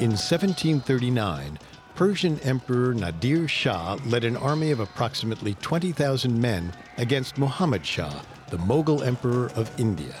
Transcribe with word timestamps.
In 0.00 0.10
1739, 0.10 1.58
Persian 1.96 2.38
Emperor 2.44 2.94
Nadir 2.94 3.48
Shah 3.48 3.98
led 4.06 4.22
an 4.22 4.36
army 4.36 4.70
of 4.70 4.78
approximately 4.78 5.54
20,000 5.54 6.40
men 6.40 6.72
against 6.98 7.36
Muhammad 7.36 7.84
Shah, 7.84 8.22
the 8.48 8.58
Mughal 8.58 9.04
Emperor 9.04 9.50
of 9.56 9.72
India. 9.80 10.14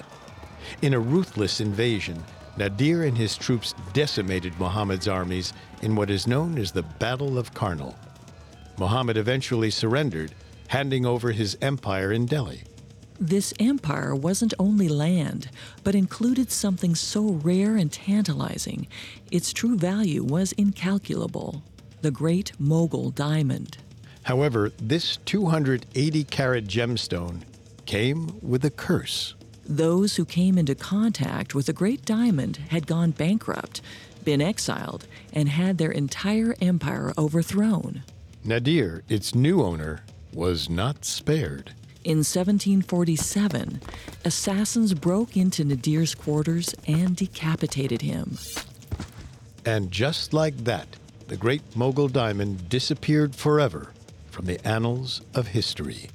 In 0.82 0.94
a 0.94 0.98
ruthless 0.98 1.60
invasion, 1.60 2.20
Nadir 2.56 3.04
and 3.04 3.16
his 3.16 3.36
troops 3.36 3.76
decimated 3.92 4.58
Muhammad's 4.58 5.06
armies 5.06 5.52
in 5.80 5.94
what 5.94 6.10
is 6.10 6.26
known 6.26 6.58
as 6.58 6.72
the 6.72 6.82
Battle 6.82 7.38
of 7.38 7.54
Karnal. 7.54 7.94
Muhammad 8.80 9.16
eventually 9.16 9.70
surrendered, 9.70 10.34
handing 10.66 11.06
over 11.06 11.30
his 11.30 11.56
empire 11.62 12.10
in 12.10 12.26
Delhi. 12.26 12.64
This 13.20 13.52
empire 13.58 14.14
wasn't 14.14 14.54
only 14.60 14.88
land, 14.88 15.50
but 15.82 15.96
included 15.96 16.52
something 16.52 16.94
so 16.94 17.22
rare 17.22 17.76
and 17.76 17.90
tantalizing, 17.90 18.86
its 19.32 19.52
true 19.52 19.76
value 19.76 20.22
was 20.22 20.52
incalculable 20.52 21.62
the 22.00 22.10
Great 22.12 22.52
Mogul 22.60 23.10
Diamond. 23.10 23.78
However, 24.22 24.70
this 24.80 25.16
280 25.24 26.24
carat 26.24 26.68
gemstone 26.68 27.42
came 27.86 28.38
with 28.40 28.64
a 28.64 28.70
curse. 28.70 29.34
Those 29.64 30.14
who 30.14 30.24
came 30.24 30.56
into 30.56 30.76
contact 30.76 31.56
with 31.56 31.66
the 31.66 31.72
Great 31.72 32.04
Diamond 32.04 32.58
had 32.68 32.86
gone 32.86 33.10
bankrupt, 33.10 33.80
been 34.24 34.40
exiled, 34.40 35.06
and 35.32 35.48
had 35.48 35.78
their 35.78 35.90
entire 35.90 36.54
empire 36.60 37.12
overthrown. 37.18 38.02
Nadir, 38.44 39.02
its 39.08 39.34
new 39.34 39.60
owner, 39.62 40.04
was 40.32 40.70
not 40.70 41.04
spared. 41.04 41.72
In 42.08 42.24
1747, 42.24 43.82
assassins 44.24 44.94
broke 44.94 45.36
into 45.36 45.62
Nadir's 45.62 46.14
quarters 46.14 46.74
and 46.86 47.14
decapitated 47.14 48.00
him. 48.00 48.38
And 49.66 49.90
just 49.90 50.32
like 50.32 50.56
that, 50.64 50.88
the 51.26 51.36
great 51.36 51.60
Mogul 51.76 52.08
diamond 52.08 52.70
disappeared 52.70 53.34
forever 53.34 53.92
from 54.30 54.46
the 54.46 54.58
annals 54.66 55.20
of 55.34 55.48
history. 55.48 56.08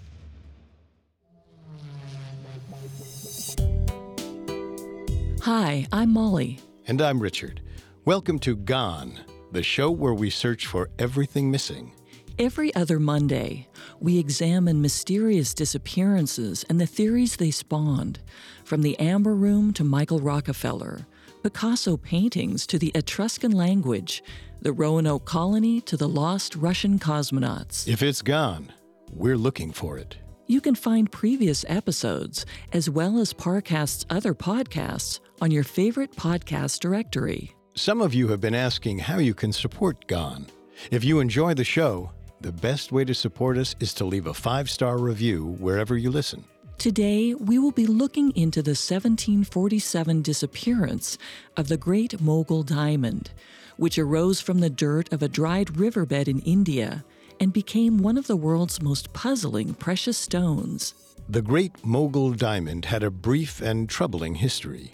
Hi, 5.42 5.86
I'm 5.92 6.10
Molly. 6.10 6.60
And 6.88 7.04
I'm 7.04 7.20
Richard. 7.20 7.62
Welcome 8.04 8.40
to 8.40 8.56
Gone, 8.56 9.20
the 9.52 9.62
show 9.62 9.92
where 9.92 10.16
we 10.16 10.32
search 10.32 10.66
for 10.66 10.90
everything 10.98 11.52
missing. 11.52 11.92
Every 12.40 12.74
other 12.74 13.00
Monday, 13.00 13.68
we 14.00 14.18
examine 14.18 14.82
mysterious 14.82 15.54
disappearances 15.54 16.66
and 16.68 16.82
the 16.82 16.88
theories 16.88 17.36
they 17.36 17.52
spawned, 17.52 18.20
from 18.64 18.82
the 18.82 19.00
Amber 19.00 19.36
Room 19.36 19.72
to 19.74 19.84
Michael 19.84 20.20
Rockefeller, 20.20 21.06
Picasso 21.44 21.96
paintings 21.96 22.66
to 22.68 22.80
the 22.80 22.92
Etruscan 22.96 23.52
language, 23.52 24.24
the 24.62 24.74
Roanoke 24.74 25.26
colony 25.26 25.80
to 25.82 25.96
the 25.96 26.10
lost 26.10 26.56
Russian 26.56 26.98
cosmonauts. 26.98 27.88
If 27.88 28.02
it's 28.02 28.24
gone, 28.24 28.74
we're 29.12 29.38
looking 29.38 29.72
for 29.72 30.00
it. 30.00 30.18
You 30.48 30.60
can 30.60 30.74
find 30.74 31.12
previous 31.12 31.64
episodes, 31.68 32.48
as 32.72 32.90
well 32.90 33.20
as 33.20 33.32
Parcast's 33.32 34.08
other 34.10 34.34
podcasts, 34.34 35.20
on 35.40 35.52
your 35.52 35.64
favorite 35.64 36.16
podcast 36.16 36.80
directory. 36.80 37.54
Some 37.76 38.02
of 38.02 38.16
you 38.16 38.30
have 38.30 38.42
been 38.42 38.56
asking 38.56 39.00
how 39.00 39.20
you 39.20 39.36
can 39.36 39.54
support 39.54 40.08
Gone. 40.08 40.48
If 40.90 41.04
you 41.04 41.20
enjoy 41.20 41.54
the 41.54 41.64
show, 41.64 42.12
the 42.44 42.52
best 42.52 42.92
way 42.92 43.06
to 43.06 43.16
support 43.16 43.58
us 43.58 43.74
is 43.80 43.94
to 43.96 44.06
leave 44.06 44.28
a 44.28 44.34
five 44.34 44.70
star 44.70 44.98
review 44.98 45.56
wherever 45.60 45.98
you 45.98 46.12
listen. 46.12 46.44
Today, 46.78 47.34
we 47.34 47.58
will 47.58 47.72
be 47.72 47.88
looking 47.88 48.36
into 48.36 48.62
the 48.62 48.72
1747 48.72 50.22
disappearance 50.22 51.18
of 51.56 51.70
the 51.70 51.78
Great 51.78 52.20
Mogul 52.20 52.64
Diamond, 52.64 53.32
which 53.78 53.98
arose 53.98 54.42
from 54.42 54.60
the 54.60 54.70
dirt 54.70 55.12
of 55.14 55.24
a 55.24 55.30
dried 55.30 55.78
riverbed 55.78 56.28
in 56.28 56.40
India 56.40 57.06
and 57.40 57.54
became 57.54 57.98
one 57.98 58.18
of 58.18 58.28
the 58.28 58.36
world's 58.36 58.82
most 58.82 59.14
puzzling 59.14 59.74
precious 59.76 60.18
stones. 60.18 60.94
The 61.30 61.42
Great 61.42 61.86
Mogul 61.86 62.32
Diamond 62.34 62.86
had 62.86 63.04
a 63.04 63.10
brief 63.10 63.62
and 63.62 63.90
troubling 63.90 64.36
history. 64.36 64.92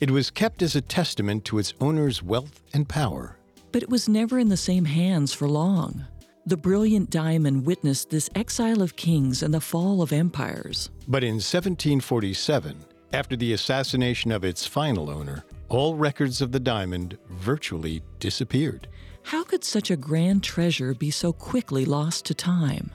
It 0.00 0.12
was 0.12 0.30
kept 0.30 0.62
as 0.62 0.76
a 0.76 0.80
testament 0.80 1.44
to 1.46 1.58
its 1.58 1.74
owner's 1.80 2.22
wealth 2.22 2.62
and 2.72 2.88
power. 2.88 3.36
But 3.72 3.82
it 3.82 3.90
was 3.90 4.08
never 4.08 4.38
in 4.38 4.48
the 4.48 4.56
same 4.56 4.84
hands 4.84 5.32
for 5.32 5.48
long. 5.48 6.06
The 6.44 6.56
brilliant 6.56 7.08
diamond 7.08 7.66
witnessed 7.66 8.10
this 8.10 8.28
exile 8.34 8.82
of 8.82 8.96
kings 8.96 9.44
and 9.44 9.54
the 9.54 9.60
fall 9.60 10.02
of 10.02 10.12
empires. 10.12 10.90
But 11.06 11.22
in 11.22 11.34
1747, 11.34 12.84
after 13.12 13.36
the 13.36 13.52
assassination 13.52 14.32
of 14.32 14.44
its 14.44 14.66
final 14.66 15.08
owner, 15.08 15.44
all 15.68 15.94
records 15.94 16.40
of 16.42 16.50
the 16.50 16.58
diamond 16.58 17.16
virtually 17.30 18.02
disappeared. 18.18 18.88
How 19.22 19.44
could 19.44 19.62
such 19.62 19.88
a 19.88 19.96
grand 19.96 20.42
treasure 20.42 20.94
be 20.94 21.12
so 21.12 21.32
quickly 21.32 21.84
lost 21.84 22.24
to 22.26 22.34
time? 22.34 22.90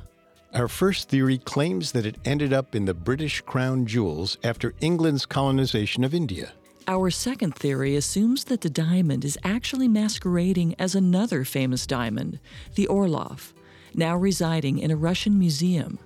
Our 0.54 0.68
first 0.68 1.08
theory 1.08 1.38
claims 1.38 1.94
that 1.94 2.06
it 2.06 2.18
ended 2.26 2.52
up 2.52 2.76
in 2.76 2.84
the 2.84 2.94
British 2.94 3.40
crown 3.42 3.86
jewels 3.86 4.38
after 4.44 4.74
England's 4.82 5.26
colonization 5.26 6.04
of 6.04 6.14
India. 6.14 6.52
Our 6.90 7.10
second 7.10 7.54
theory 7.54 7.98
assumes 7.98 8.46
that 8.46 8.62
the 8.62 8.70
diamond 8.70 9.26
is 9.26 9.38
actually 9.44 9.90
masquerading 9.90 10.74
as 10.80 10.96
another 10.96 11.44
famous 11.44 11.86
diamond, 11.86 12.40
the 12.76 12.88
Orlov, 12.88 13.54
now 13.94 14.16
residing 14.16 14.80
in 14.80 14.90
a 14.90 14.96
Russian 14.96 15.38
museum. 15.38 16.00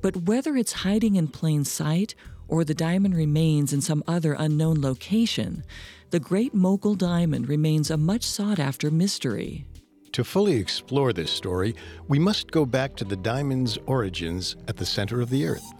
But 0.00 0.16
whether 0.16 0.56
it's 0.56 0.72
hiding 0.72 1.16
in 1.16 1.28
plain 1.28 1.66
sight 1.66 2.14
or 2.48 2.64
the 2.64 2.72
diamond 2.72 3.14
remains 3.14 3.74
in 3.74 3.82
some 3.82 4.02
other 4.06 4.34
unknown 4.38 4.80
location, 4.80 5.64
the 6.08 6.20
Great 6.20 6.54
Mogul 6.54 6.94
Diamond 6.94 7.46
remains 7.46 7.90
a 7.90 7.98
much 7.98 8.22
sought 8.22 8.58
after 8.58 8.90
mystery. 8.90 9.66
To 10.12 10.24
fully 10.24 10.56
explore 10.56 11.12
this 11.12 11.30
story, 11.30 11.74
we 12.08 12.18
must 12.18 12.50
go 12.50 12.64
back 12.64 12.96
to 12.96 13.04
the 13.04 13.16
diamond's 13.16 13.76
origins 13.84 14.56
at 14.66 14.78
the 14.78 14.86
center 14.86 15.20
of 15.20 15.28
the 15.28 15.44
Earth. 15.44 15.75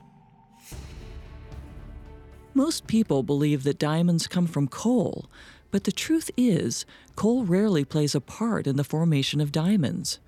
Most 2.57 2.87
people 2.87 3.23
believe 3.23 3.65
that 3.65 3.79
diamonds 3.79 4.27
come 4.27 4.47
from 4.47 4.67
coal, 4.67 5.27
but 5.71 5.85
the 5.85 5.93
truth 5.93 6.31
is, 6.39 6.87
coal 7.15 7.45
rarely 7.45 7.85
plays 7.85 8.15
a 8.15 8.21
part 8.21 8.67
in 8.67 8.77
the 8.77 8.83
formation 8.83 9.43
of 9.43 9.53
diamonds. 9.53 10.21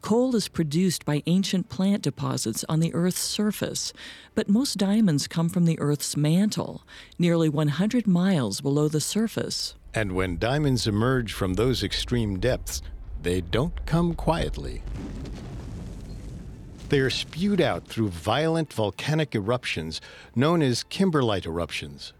Coal 0.00 0.34
is 0.34 0.48
produced 0.48 1.04
by 1.04 1.22
ancient 1.26 1.68
plant 1.68 2.02
deposits 2.02 2.64
on 2.68 2.80
the 2.80 2.92
Earth's 2.92 3.20
surface, 3.20 3.92
but 4.34 4.48
most 4.48 4.78
diamonds 4.78 5.28
come 5.28 5.48
from 5.48 5.64
the 5.64 5.78
Earth's 5.78 6.16
mantle, 6.16 6.82
nearly 7.20 7.48
100 7.48 8.04
miles 8.04 8.60
below 8.60 8.88
the 8.88 9.00
surface. 9.00 9.76
And 9.94 10.10
when 10.16 10.38
diamonds 10.38 10.88
emerge 10.88 11.32
from 11.32 11.54
those 11.54 11.84
extreme 11.84 12.40
depths, 12.40 12.82
they 13.22 13.42
don't 13.42 13.86
come 13.86 14.14
quietly. 14.14 14.82
They 16.88 17.00
are 17.00 17.10
spewed 17.10 17.60
out 17.60 17.88
through 17.88 18.08
violent 18.10 18.72
volcanic 18.72 19.34
eruptions 19.34 20.00
known 20.36 20.62
as 20.62 20.84
kimberlite 20.84 21.46
eruptions. 21.46 22.12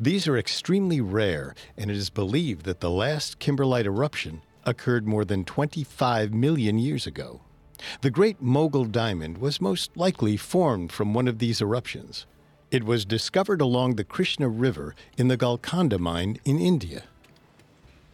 These 0.00 0.26
are 0.26 0.38
extremely 0.38 1.00
rare, 1.00 1.54
and 1.76 1.90
it 1.90 1.96
is 1.96 2.10
believed 2.10 2.64
that 2.64 2.80
the 2.80 2.90
last 2.90 3.38
kimberlite 3.38 3.84
eruption 3.84 4.42
occurred 4.64 5.06
more 5.06 5.24
than 5.24 5.44
25 5.44 6.32
million 6.32 6.78
years 6.78 7.06
ago. 7.06 7.40
The 8.00 8.10
Great 8.10 8.40
Mogul 8.40 8.86
Diamond 8.86 9.38
was 9.38 9.60
most 9.60 9.96
likely 9.96 10.36
formed 10.36 10.92
from 10.92 11.14
one 11.14 11.28
of 11.28 11.38
these 11.38 11.60
eruptions. 11.60 12.26
It 12.70 12.84
was 12.84 13.04
discovered 13.04 13.60
along 13.60 13.96
the 13.96 14.04
Krishna 14.04 14.48
River 14.48 14.94
in 15.16 15.28
the 15.28 15.36
Golconda 15.36 15.98
mine 15.98 16.38
in 16.44 16.58
India. 16.58 17.04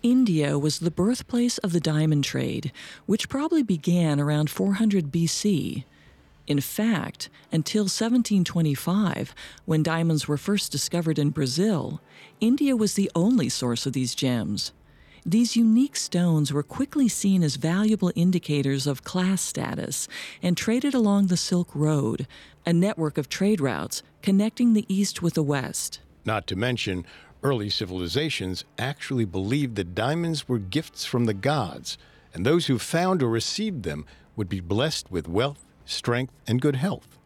India 0.06 0.56
was 0.56 0.78
the 0.78 0.92
birthplace 0.92 1.58
of 1.58 1.72
the 1.72 1.80
diamond 1.80 2.22
trade, 2.22 2.70
which 3.06 3.28
probably 3.28 3.64
began 3.64 4.20
around 4.20 4.48
400 4.48 5.10
BC. 5.10 5.82
In 6.46 6.60
fact, 6.60 7.28
until 7.50 7.86
1725, 7.86 9.34
when 9.64 9.82
diamonds 9.82 10.28
were 10.28 10.36
first 10.36 10.70
discovered 10.70 11.18
in 11.18 11.30
Brazil, 11.30 12.00
India 12.40 12.76
was 12.76 12.94
the 12.94 13.10
only 13.16 13.48
source 13.48 13.84
of 13.84 13.94
these 13.94 14.14
gems. 14.14 14.72
These 15.24 15.56
unique 15.56 15.96
stones 15.96 16.52
were 16.52 16.62
quickly 16.62 17.08
seen 17.08 17.42
as 17.42 17.56
valuable 17.56 18.12
indicators 18.14 18.86
of 18.86 19.02
class 19.02 19.42
status 19.42 20.06
and 20.40 20.56
traded 20.56 20.94
along 20.94 21.26
the 21.26 21.36
Silk 21.36 21.74
Road, 21.74 22.28
a 22.64 22.72
network 22.72 23.18
of 23.18 23.28
trade 23.28 23.60
routes 23.60 24.04
connecting 24.22 24.72
the 24.72 24.86
East 24.86 25.20
with 25.20 25.34
the 25.34 25.42
West. 25.42 25.98
Not 26.24 26.46
to 26.48 26.56
mention, 26.56 27.06
early 27.46 27.70
civilizations 27.70 28.64
actually 28.76 29.24
believed 29.24 29.76
that 29.76 29.94
diamonds 29.94 30.48
were 30.48 30.58
gifts 30.58 31.04
from 31.04 31.26
the 31.26 31.32
gods, 31.32 31.96
and 32.34 32.44
those 32.44 32.66
who 32.66 32.76
found 32.76 33.22
or 33.22 33.28
received 33.28 33.84
them 33.84 34.04
would 34.34 34.48
be 34.48 34.58
blessed 34.58 35.08
with 35.12 35.28
wealth, 35.28 35.64
strength, 35.84 36.32
and 36.48 36.60
good 36.60 36.74
health. 36.74 37.16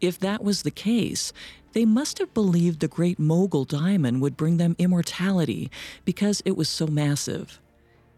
If 0.00 0.18
that 0.18 0.42
was 0.42 0.62
the 0.62 0.72
case, 0.72 1.32
they 1.74 1.84
must 1.84 2.18
have 2.18 2.34
believed 2.34 2.80
the 2.80 2.88
great 2.88 3.20
mogul 3.20 3.64
diamond 3.64 4.20
would 4.20 4.36
bring 4.36 4.56
them 4.56 4.74
immortality 4.80 5.70
because 6.04 6.42
it 6.44 6.56
was 6.56 6.68
so 6.68 6.88
massive. 6.88 7.60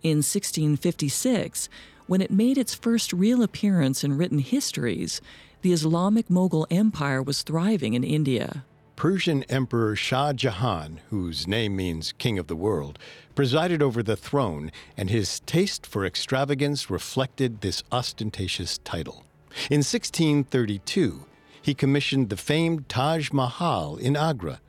In 0.03 0.19
1656, 0.19 1.69
when 2.07 2.23
it 2.23 2.31
made 2.31 2.57
its 2.57 2.75
first 2.75 3.13
real 3.13 3.43
appearance 3.43 4.03
in 4.03 4.17
written 4.17 4.39
histories, 4.39 5.21
the 5.61 5.75
Islamic 5.75 6.29
Mughal 6.29 6.67
Empire 6.71 7.23
was 7.23 7.43
thriving 7.43 7.93
in 7.93 8.03
India. 8.03 8.65
Persian 9.01 9.45
Emperor 9.45 9.97
Shah 9.97 10.35
Jahan, 10.35 11.01
whose 11.09 11.49
name 11.49 11.75
means 11.75 12.13
King 12.13 12.39
of 12.39 12.49
the 12.49 12.55
World, 12.55 12.99
presided 13.35 13.83
over 13.83 14.03
the 14.03 14.15
throne, 14.15 14.71
and 14.95 15.09
his 15.09 15.41
taste 15.47 15.87
for 15.87 16.05
extravagance 16.05 16.91
reflected 16.91 17.63
this 17.63 17.83
ostentatious 17.91 18.77
title. 18.77 19.25
In 19.71 19.79
1632, 19.79 21.25
he 21.63 21.73
commissioned 21.73 22.29
the 22.29 22.37
famed 22.37 22.91
Taj 22.91 23.33
Mahal 23.33 23.97
in 23.97 24.17
Agra, 24.17 24.61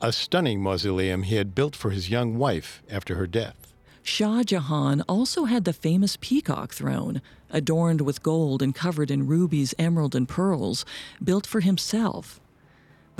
a 0.00 0.12
stunning 0.12 0.62
mausoleum 0.62 1.24
he 1.24 1.34
had 1.34 1.56
built 1.56 1.74
for 1.74 1.90
his 1.90 2.08
young 2.08 2.38
wife 2.38 2.84
after 2.88 3.16
her 3.16 3.26
death. 3.26 3.74
Shah 4.04 4.44
Jahan 4.44 5.02
also 5.08 5.46
had 5.46 5.64
the 5.64 5.72
famous 5.72 6.16
peacock 6.20 6.72
throne, 6.72 7.20
adorned 7.50 8.02
with 8.02 8.22
gold 8.22 8.62
and 8.62 8.72
covered 8.72 9.10
in 9.10 9.26
rubies, 9.26 9.74
emerald, 9.80 10.14
and 10.14 10.28
pearls, 10.28 10.84
built 11.24 11.44
for 11.44 11.58
himself. 11.58 12.40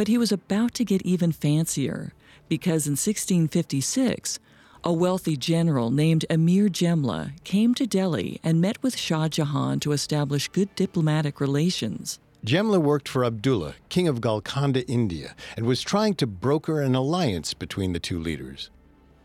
But 0.00 0.08
he 0.08 0.17
was 0.17 0.32
about 0.32 0.73
to 0.76 0.85
get 0.87 1.02
even 1.02 1.31
fancier, 1.31 2.14
because 2.49 2.87
in 2.87 2.93
1656, 2.93 4.38
a 4.82 4.91
wealthy 4.91 5.37
general 5.37 5.91
named 5.91 6.25
Amir 6.31 6.70
Jemla 6.70 7.32
came 7.44 7.75
to 7.75 7.87
Delhi 7.87 8.41
and 8.43 8.62
met 8.62 8.82
with 8.82 8.97
Shah 8.97 9.29
Jahan 9.29 9.79
to 9.81 9.93
establish 9.93 10.49
good 10.49 10.75
diplomatic 10.75 11.38
relations. 11.38 12.19
Jemla 12.47 12.79
worked 12.81 13.11
for 13.11 13.26
Abdullah, 13.26 13.75
king 13.91 14.08
of 14.08 14.23
Golconda, 14.23 14.88
India, 14.88 15.35
and 15.55 15.67
was 15.67 15.82
trying 15.82 16.14
to 16.14 16.26
broker 16.26 16.81
an 16.81 16.94
alliance 16.94 17.52
between 17.52 17.93
the 17.93 18.00
two 18.00 18.19
leaders. 18.19 18.70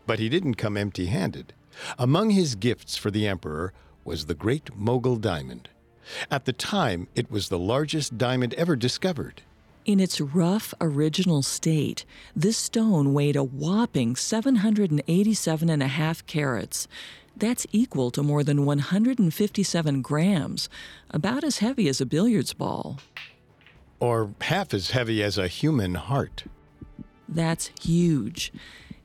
But 0.06 0.18
he 0.18 0.28
didn't 0.28 0.56
come 0.56 0.76
empty 0.76 1.06
handed. 1.06 1.54
Among 1.98 2.28
his 2.28 2.54
gifts 2.54 2.98
for 2.98 3.10
the 3.10 3.26
emperor 3.26 3.72
was 4.04 4.26
the 4.26 4.34
Great 4.34 4.76
Mogul 4.76 5.16
Diamond. 5.16 5.70
At 6.30 6.44
the 6.44 6.52
time, 6.52 7.08
it 7.14 7.30
was 7.30 7.48
the 7.48 7.58
largest 7.58 8.18
diamond 8.18 8.52
ever 8.58 8.76
discovered. 8.76 9.40
In 9.86 10.00
its 10.00 10.20
rough 10.20 10.74
original 10.80 11.42
state, 11.42 12.04
this 12.34 12.56
stone 12.56 13.14
weighed 13.14 13.36
a 13.36 13.44
whopping 13.44 14.16
787 14.16 15.70
and 15.70 15.80
a 15.80 15.86
half 15.86 16.26
carats. 16.26 16.88
That's 17.36 17.68
equal 17.70 18.10
to 18.10 18.24
more 18.24 18.42
than 18.42 18.66
157 18.66 20.02
grams, 20.02 20.68
about 21.10 21.44
as 21.44 21.58
heavy 21.58 21.86
as 21.86 22.00
a 22.00 22.06
billiards 22.06 22.52
ball. 22.52 22.98
Or 24.00 24.34
half 24.40 24.74
as 24.74 24.90
heavy 24.90 25.22
as 25.22 25.38
a 25.38 25.46
human 25.46 25.94
heart. 25.94 26.42
That's 27.28 27.70
huge. 27.80 28.52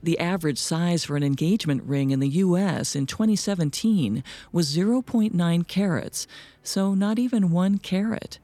The 0.01 0.17
average 0.17 0.57
size 0.57 1.05
for 1.05 1.15
an 1.15 1.21
engagement 1.21 1.83
ring 1.83 2.09
in 2.09 2.19
the 2.19 2.29
U.S. 2.29 2.95
in 2.95 3.05
2017 3.05 4.23
was 4.51 4.75
0.9 4.75 5.67
carats, 5.67 6.25
so 6.63 6.95
not 6.95 7.19
even 7.19 7.51
one 7.51 7.77
carat 7.77 8.39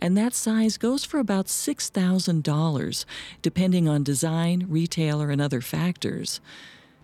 and 0.00 0.16
that 0.16 0.34
size 0.34 0.76
goes 0.76 1.04
for 1.04 1.18
about 1.18 1.46
$6,000, 1.46 3.04
depending 3.42 3.88
on 3.88 4.02
design, 4.02 4.66
retailer, 4.68 5.30
and 5.30 5.40
other 5.40 5.60
factors. 5.60 6.40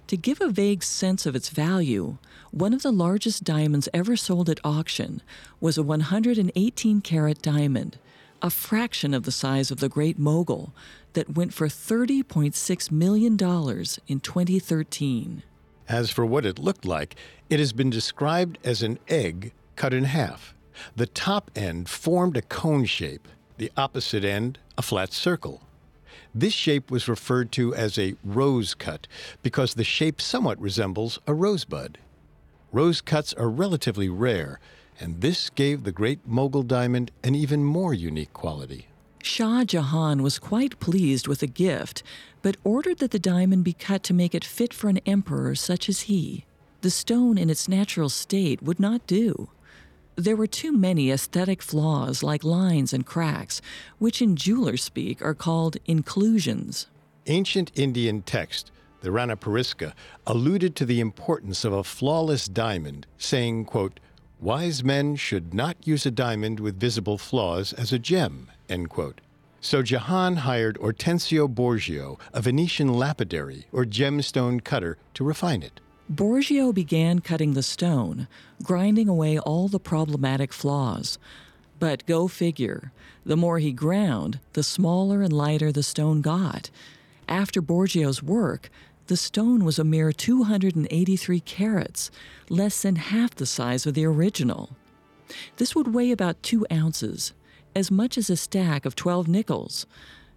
To 0.08 0.16
give 0.16 0.40
a 0.40 0.48
vague 0.48 0.82
sense 0.82 1.24
of 1.26 1.34
its 1.34 1.48
value, 1.48 2.18
one 2.50 2.74
of 2.74 2.82
the 2.82 2.92
largest 2.92 3.42
diamonds 3.42 3.88
ever 3.94 4.16
sold 4.16 4.50
at 4.50 4.60
auction 4.62 5.22
was 5.60 5.78
a 5.78 5.82
118 5.82 7.00
carat 7.00 7.40
diamond, 7.40 7.98
a 8.42 8.50
fraction 8.50 9.14
of 9.14 9.22
the 9.22 9.32
size 9.32 9.70
of 9.70 9.80
the 9.80 9.88
Great 9.88 10.18
Mogul, 10.18 10.74
that 11.14 11.34
went 11.34 11.54
for 11.54 11.68
$30.6 11.68 12.90
million 12.90 13.32
in 13.32 14.20
2013. 14.20 15.42
As 15.88 16.10
for 16.10 16.26
what 16.26 16.46
it 16.46 16.58
looked 16.58 16.84
like, 16.84 17.16
it 17.48 17.58
has 17.58 17.72
been 17.72 17.90
described 17.90 18.58
as 18.62 18.82
an 18.82 18.98
egg 19.08 19.52
cut 19.76 19.94
in 19.94 20.04
half. 20.04 20.54
The 20.96 21.06
top 21.06 21.50
end 21.54 21.88
formed 21.88 22.36
a 22.36 22.42
cone 22.42 22.84
shape, 22.84 23.28
the 23.58 23.70
opposite 23.76 24.24
end, 24.24 24.58
a 24.76 24.82
flat 24.82 25.12
circle. 25.12 25.62
This 26.34 26.52
shape 26.52 26.90
was 26.90 27.08
referred 27.08 27.52
to 27.52 27.74
as 27.74 27.98
a 27.98 28.16
rose 28.24 28.74
cut 28.74 29.06
because 29.42 29.74
the 29.74 29.84
shape 29.84 30.20
somewhat 30.20 30.60
resembles 30.60 31.18
a 31.26 31.34
rosebud. 31.34 31.98
Rose 32.72 33.00
cuts 33.00 33.32
are 33.34 33.48
relatively 33.48 34.08
rare, 34.08 34.58
and 34.98 35.20
this 35.20 35.48
gave 35.50 35.84
the 35.84 35.92
Great 35.92 36.26
Mogul 36.26 36.64
diamond 36.64 37.12
an 37.22 37.34
even 37.36 37.62
more 37.62 37.94
unique 37.94 38.32
quality. 38.32 38.88
Shah 39.22 39.64
Jahan 39.64 40.22
was 40.22 40.38
quite 40.38 40.80
pleased 40.80 41.28
with 41.28 41.38
the 41.40 41.46
gift, 41.46 42.02
but 42.42 42.56
ordered 42.64 42.98
that 42.98 43.10
the 43.10 43.18
diamond 43.18 43.64
be 43.64 43.72
cut 43.72 44.02
to 44.02 44.12
make 44.12 44.34
it 44.34 44.44
fit 44.44 44.74
for 44.74 44.88
an 44.88 44.98
emperor 45.06 45.54
such 45.54 45.88
as 45.88 46.02
he. 46.02 46.44
The 46.82 46.90
stone 46.90 47.38
in 47.38 47.48
its 47.48 47.68
natural 47.68 48.08
state 48.08 48.62
would 48.62 48.78
not 48.78 49.06
do. 49.06 49.48
There 50.16 50.36
were 50.36 50.46
too 50.46 50.70
many 50.70 51.10
aesthetic 51.10 51.60
flaws 51.60 52.22
like 52.22 52.44
lines 52.44 52.92
and 52.92 53.04
cracks, 53.04 53.60
which 53.98 54.22
in 54.22 54.36
jeweler 54.36 54.76
speak 54.76 55.20
are 55.20 55.34
called 55.34 55.76
inclusions. 55.86 56.86
Ancient 57.26 57.72
Indian 57.74 58.22
text, 58.22 58.70
the 59.00 59.10
Ranapariska, 59.10 59.92
alluded 60.24 60.76
to 60.76 60.86
the 60.86 61.00
importance 61.00 61.64
of 61.64 61.72
a 61.72 61.82
flawless 61.82 62.46
diamond, 62.46 63.08
saying, 63.18 63.64
quote, 63.64 63.98
Wise 64.40 64.84
men 64.84 65.16
should 65.16 65.52
not 65.52 65.84
use 65.84 66.06
a 66.06 66.12
diamond 66.12 66.60
with 66.60 66.78
visible 66.78 67.18
flaws 67.18 67.72
as 67.72 67.92
a 67.92 67.98
gem. 67.98 68.50
End 68.68 68.90
quote. 68.90 69.20
So 69.60 69.82
Jahan 69.82 70.36
hired 70.36 70.78
Ortensio 70.78 71.48
Borgio, 71.48 72.20
a 72.32 72.40
Venetian 72.40 72.92
lapidary 72.92 73.66
or 73.72 73.84
gemstone 73.84 74.62
cutter, 74.62 74.98
to 75.14 75.24
refine 75.24 75.62
it. 75.62 75.80
Borgio 76.12 76.74
began 76.74 77.20
cutting 77.20 77.54
the 77.54 77.62
stone, 77.62 78.28
grinding 78.62 79.08
away 79.08 79.38
all 79.38 79.68
the 79.68 79.80
problematic 79.80 80.52
flaws. 80.52 81.18
But 81.80 82.04
go 82.06 82.28
figure, 82.28 82.92
the 83.24 83.38
more 83.38 83.58
he 83.58 83.72
ground, 83.72 84.38
the 84.52 84.62
smaller 84.62 85.22
and 85.22 85.32
lighter 85.32 85.72
the 85.72 85.82
stone 85.82 86.20
got. 86.20 86.70
After 87.26 87.62
Borgio's 87.62 88.22
work, 88.22 88.70
the 89.06 89.16
stone 89.16 89.64
was 89.64 89.78
a 89.78 89.84
mere 89.84 90.12
283 90.12 91.40
carats, 91.40 92.10
less 92.50 92.82
than 92.82 92.96
half 92.96 93.34
the 93.34 93.46
size 93.46 93.86
of 93.86 93.94
the 93.94 94.04
original. 94.04 94.76
This 95.56 95.74
would 95.74 95.94
weigh 95.94 96.10
about 96.10 96.42
two 96.42 96.66
ounces, 96.70 97.32
as 97.74 97.90
much 97.90 98.18
as 98.18 98.28
a 98.28 98.36
stack 98.36 98.84
of 98.84 98.94
12 98.94 99.26
nickels. 99.26 99.86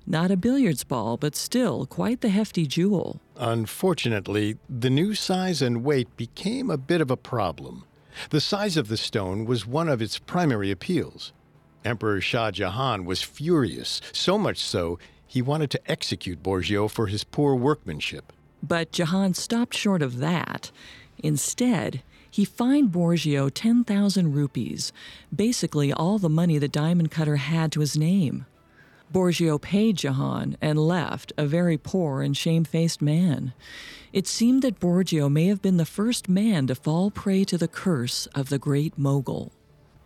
Not 0.10 0.32
a 0.32 0.38
billiards 0.38 0.86
ball, 0.86 1.18
but 1.18 1.36
still 1.36 1.86
quite 1.86 2.22
the 2.22 2.30
hefty 2.30 2.66
jewel. 2.66 3.20
Unfortunately, 3.36 4.58
the 4.70 4.90
new 4.90 5.14
size 5.14 5.62
and 5.62 5.84
weight 5.84 6.16
became 6.16 6.70
a 6.70 6.78
bit 6.78 7.02
of 7.02 7.12
a 7.12 7.18
problem. 7.18 7.84
The 8.30 8.40
size 8.40 8.78
of 8.78 8.88
the 8.88 8.96
stone 8.96 9.44
was 9.44 9.68
one 9.68 9.90
of 9.90 10.02
its 10.02 10.18
primary 10.18 10.72
appeals. 10.72 11.34
Emperor 11.84 12.22
Shah 12.22 12.52
Jahan 12.52 13.04
was 13.04 13.22
furious, 13.22 14.00
so 14.14 14.38
much 14.38 14.60
so 14.60 14.98
he 15.28 15.42
wanted 15.42 15.70
to 15.72 15.92
execute 15.92 16.42
Borgio 16.42 16.90
for 16.90 17.08
his 17.08 17.26
poor 17.26 17.54
workmanship. 17.54 18.32
But 18.64 18.94
Jahan 18.94 19.34
stopped 19.34 19.76
short 19.76 20.02
of 20.02 20.20
that. 20.20 20.72
Instead, 21.18 22.02
he 22.32 22.46
fined 22.46 22.94
Borgio 22.94 23.52
10,000 23.54 24.34
rupees, 24.34 24.94
basically 25.36 25.92
all 25.92 26.18
the 26.18 26.30
money 26.30 26.58
the 26.58 26.70
diamond 26.70 27.12
cutter 27.12 27.36
had 27.36 27.74
to 27.74 27.82
his 27.82 27.98
name. 27.98 28.46
Borgio 29.12 29.60
paid 29.60 29.98
Jahan 29.98 30.58
and 30.62 30.78
left, 30.78 31.32
a 31.38 31.46
very 31.46 31.78
poor 31.78 32.22
and 32.22 32.36
shamefaced 32.36 33.02
man. 33.02 33.54
It 34.12 34.28
seemed 34.28 34.62
that 34.64 34.80
Borgio 34.80 35.32
may 35.32 35.46
have 35.46 35.62
been 35.62 35.78
the 35.78 35.86
first 35.86 36.28
man 36.28 36.68
to 36.68 36.76
fall 36.76 37.10
prey 37.10 37.44
to 37.46 37.58
the 37.58 37.68
curse 37.68 38.26
of 38.36 38.50
the 38.50 38.60
great 38.60 38.98
mogul. 38.98 39.52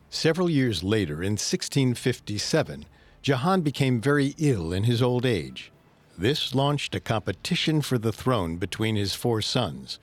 Several 0.09 0.49
years 0.49 0.83
later, 0.83 1.23
in 1.23 1.33
1657, 1.33 2.85
Jahan 3.21 3.61
became 3.61 4.01
very 4.01 4.35
ill 4.37 4.73
in 4.73 4.83
his 4.83 5.01
old 5.01 5.25
age. 5.25 5.71
This 6.17 6.53
launched 6.53 6.93
a 6.93 6.99
competition 6.99 7.81
for 7.81 7.97
the 7.97 8.11
throne 8.11 8.57
between 8.57 8.95
his 8.95 9.15
four 9.15 9.41
sons. 9.41 9.99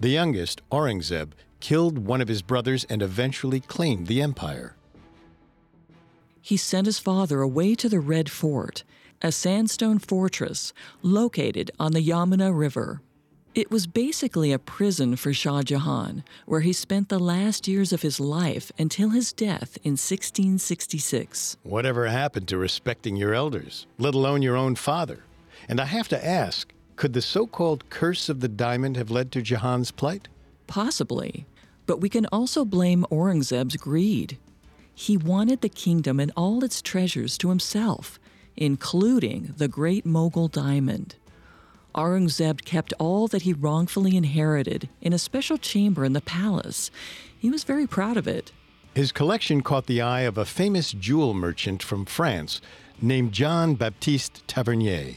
The 0.00 0.08
youngest, 0.08 0.62
Aurangzeb, 0.72 1.32
killed 1.60 1.98
one 1.98 2.20
of 2.20 2.28
his 2.28 2.42
brothers 2.42 2.84
and 2.84 3.02
eventually 3.02 3.60
claimed 3.60 4.06
the 4.06 4.22
empire 4.22 4.74
he 6.40 6.56
sent 6.56 6.86
his 6.86 6.98
father 6.98 7.40
away 7.40 7.74
to 7.74 7.88
the 7.88 8.00
Red 8.00 8.30
Fort, 8.30 8.84
a 9.22 9.30
sandstone 9.30 9.98
fortress 9.98 10.72
located 11.02 11.70
on 11.78 11.92
the 11.92 12.06
Yamuna 12.06 12.56
River. 12.56 13.02
It 13.52 13.70
was 13.70 13.88
basically 13.88 14.52
a 14.52 14.60
prison 14.60 15.16
for 15.16 15.32
Shah 15.32 15.62
Jahan, 15.62 16.22
where 16.46 16.60
he 16.60 16.72
spent 16.72 17.08
the 17.08 17.18
last 17.18 17.66
years 17.66 17.92
of 17.92 18.02
his 18.02 18.20
life 18.20 18.70
until 18.78 19.10
his 19.10 19.32
death 19.32 19.76
in 19.82 19.92
1666. 19.92 21.56
Whatever 21.64 22.06
happened 22.06 22.46
to 22.48 22.56
respecting 22.56 23.16
your 23.16 23.34
elders, 23.34 23.88
let 23.98 24.14
alone 24.14 24.40
your 24.40 24.56
own 24.56 24.76
father? 24.76 25.24
And 25.68 25.80
I 25.80 25.86
have 25.86 26.06
to 26.08 26.24
ask 26.24 26.72
could 26.94 27.14
the 27.14 27.22
so 27.22 27.46
called 27.46 27.88
curse 27.88 28.28
of 28.28 28.40
the 28.40 28.48
diamond 28.48 28.96
have 28.98 29.10
led 29.10 29.32
to 29.32 29.40
Jahan's 29.40 29.90
plight? 29.90 30.28
Possibly. 30.66 31.46
But 31.86 32.00
we 32.00 32.10
can 32.10 32.26
also 32.26 32.64
blame 32.66 33.06
Aurangzeb's 33.10 33.76
greed. 33.78 34.36
He 35.00 35.16
wanted 35.16 35.62
the 35.62 35.70
kingdom 35.70 36.20
and 36.20 36.30
all 36.36 36.62
its 36.62 36.82
treasures 36.82 37.38
to 37.38 37.48
himself, 37.48 38.20
including 38.54 39.54
the 39.56 39.66
great 39.66 40.04
Mogul 40.04 40.46
diamond. 40.46 41.14
Aurangzeb 41.94 42.66
kept 42.66 42.92
all 42.98 43.26
that 43.28 43.40
he 43.40 43.54
wrongfully 43.54 44.14
inherited 44.14 44.90
in 45.00 45.14
a 45.14 45.18
special 45.18 45.56
chamber 45.56 46.04
in 46.04 46.12
the 46.12 46.20
palace. 46.20 46.90
He 47.38 47.48
was 47.48 47.64
very 47.64 47.86
proud 47.86 48.18
of 48.18 48.28
it. 48.28 48.52
His 48.94 49.10
collection 49.10 49.62
caught 49.62 49.86
the 49.86 50.02
eye 50.02 50.20
of 50.20 50.36
a 50.36 50.44
famous 50.44 50.92
jewel 50.92 51.32
merchant 51.32 51.82
from 51.82 52.04
France 52.04 52.60
named 53.00 53.32
Jean 53.32 53.76
Baptiste 53.76 54.46
Tavernier. 54.46 55.16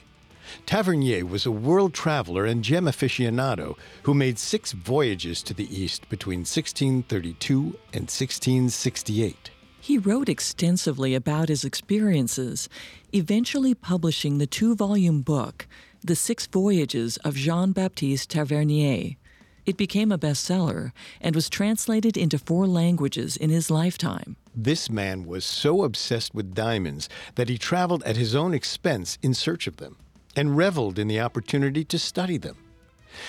Tavernier 0.65 1.25
was 1.25 1.45
a 1.45 1.51
world 1.51 1.93
traveler 1.93 2.45
and 2.45 2.63
gem 2.63 2.85
aficionado 2.85 3.75
who 4.03 4.13
made 4.13 4.39
six 4.39 4.71
voyages 4.71 5.43
to 5.43 5.53
the 5.53 5.67
East 5.77 6.07
between 6.07 6.45
1632 6.45 7.77
and 7.91 8.07
1668. 8.07 9.49
He 9.83 9.97
wrote 9.97 10.29
extensively 10.29 11.13
about 11.13 11.49
his 11.49 11.65
experiences, 11.65 12.69
eventually 13.11 13.75
publishing 13.75 14.37
the 14.37 14.47
two 14.47 14.77
volume 14.77 15.23
book, 15.23 15.67
The 16.01 16.15
Six 16.15 16.47
Voyages 16.47 17.17
of 17.17 17.35
Jean 17.35 17.73
Baptiste 17.73 18.29
Tavernier. 18.29 19.17
It 19.65 19.75
became 19.75 20.13
a 20.13 20.17
bestseller 20.17 20.93
and 21.19 21.35
was 21.35 21.49
translated 21.49 22.15
into 22.15 22.39
four 22.39 22.65
languages 22.65 23.35
in 23.35 23.49
his 23.49 23.69
lifetime. 23.69 24.37
This 24.55 24.89
man 24.89 25.25
was 25.25 25.43
so 25.43 25.83
obsessed 25.83 26.33
with 26.33 26.55
diamonds 26.55 27.09
that 27.35 27.49
he 27.49 27.57
traveled 27.57 28.03
at 28.03 28.15
his 28.15 28.33
own 28.33 28.53
expense 28.53 29.17
in 29.21 29.33
search 29.33 29.67
of 29.67 29.75
them 29.75 29.97
and 30.33 30.55
reveled 30.55 30.97
in 30.97 31.09
the 31.09 31.19
opportunity 31.19 31.83
to 31.83 31.99
study 31.99 32.37
them. 32.37 32.55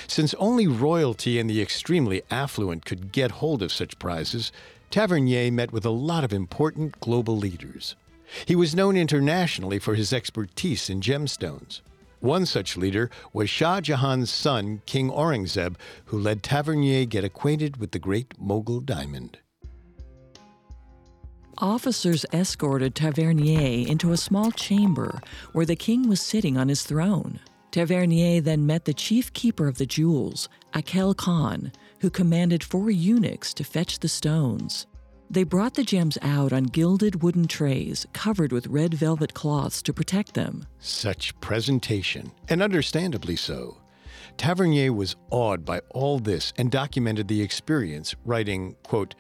Since 0.06 0.34
only 0.34 0.66
royalty 0.66 1.38
and 1.38 1.50
the 1.50 1.60
extremely 1.60 2.22
affluent 2.30 2.84
could 2.84 3.12
get 3.12 3.32
hold 3.32 3.62
of 3.62 3.72
such 3.72 3.98
prizes, 3.98 4.52
Tavernier 4.94 5.50
met 5.50 5.72
with 5.72 5.84
a 5.84 5.90
lot 5.90 6.22
of 6.22 6.32
important 6.32 7.00
global 7.00 7.36
leaders. 7.36 7.96
He 8.46 8.54
was 8.54 8.76
known 8.76 8.96
internationally 8.96 9.80
for 9.80 9.96
his 9.96 10.12
expertise 10.12 10.88
in 10.88 11.00
gemstones. 11.00 11.80
One 12.20 12.46
such 12.46 12.76
leader 12.76 13.10
was 13.32 13.50
Shah 13.50 13.80
Jahan's 13.80 14.30
son, 14.30 14.82
King 14.86 15.10
Aurangzeb, 15.10 15.74
who 16.04 16.18
led 16.20 16.44
Tavernier 16.44 17.06
get 17.06 17.24
acquainted 17.24 17.78
with 17.78 17.90
the 17.90 17.98
great 17.98 18.38
Mughal 18.40 18.86
diamond. 18.86 19.38
Officers 21.58 22.24
escorted 22.32 22.94
Tavernier 22.94 23.88
into 23.88 24.12
a 24.12 24.16
small 24.16 24.52
chamber 24.52 25.20
where 25.54 25.66
the 25.66 25.74
king 25.74 26.08
was 26.08 26.20
sitting 26.20 26.56
on 26.56 26.68
his 26.68 26.84
throne. 26.84 27.40
Tavernier 27.74 28.40
then 28.40 28.66
met 28.66 28.84
the 28.84 28.94
chief 28.94 29.32
keeper 29.32 29.66
of 29.66 29.78
the 29.78 29.84
jewels, 29.84 30.48
Akel 30.74 31.16
Khan, 31.16 31.72
who 31.98 32.08
commanded 32.08 32.62
four 32.62 32.88
eunuchs 32.88 33.52
to 33.52 33.64
fetch 33.64 33.98
the 33.98 34.06
stones. 34.06 34.86
They 35.28 35.42
brought 35.42 35.74
the 35.74 35.82
gems 35.82 36.16
out 36.22 36.52
on 36.52 36.66
gilded 36.66 37.20
wooden 37.20 37.48
trays 37.48 38.06
covered 38.12 38.52
with 38.52 38.68
red 38.68 38.94
velvet 38.94 39.34
cloths 39.34 39.82
to 39.82 39.92
protect 39.92 40.34
them. 40.34 40.64
Such 40.78 41.34
presentation, 41.40 42.30
and 42.48 42.62
understandably 42.62 43.34
so. 43.34 43.78
Tavernier 44.36 44.92
was 44.92 45.16
awed 45.32 45.64
by 45.64 45.80
all 45.90 46.20
this 46.20 46.52
and 46.56 46.70
documented 46.70 47.26
the 47.26 47.42
experience, 47.42 48.14
writing, 48.24 48.76
quote, 48.84 49.16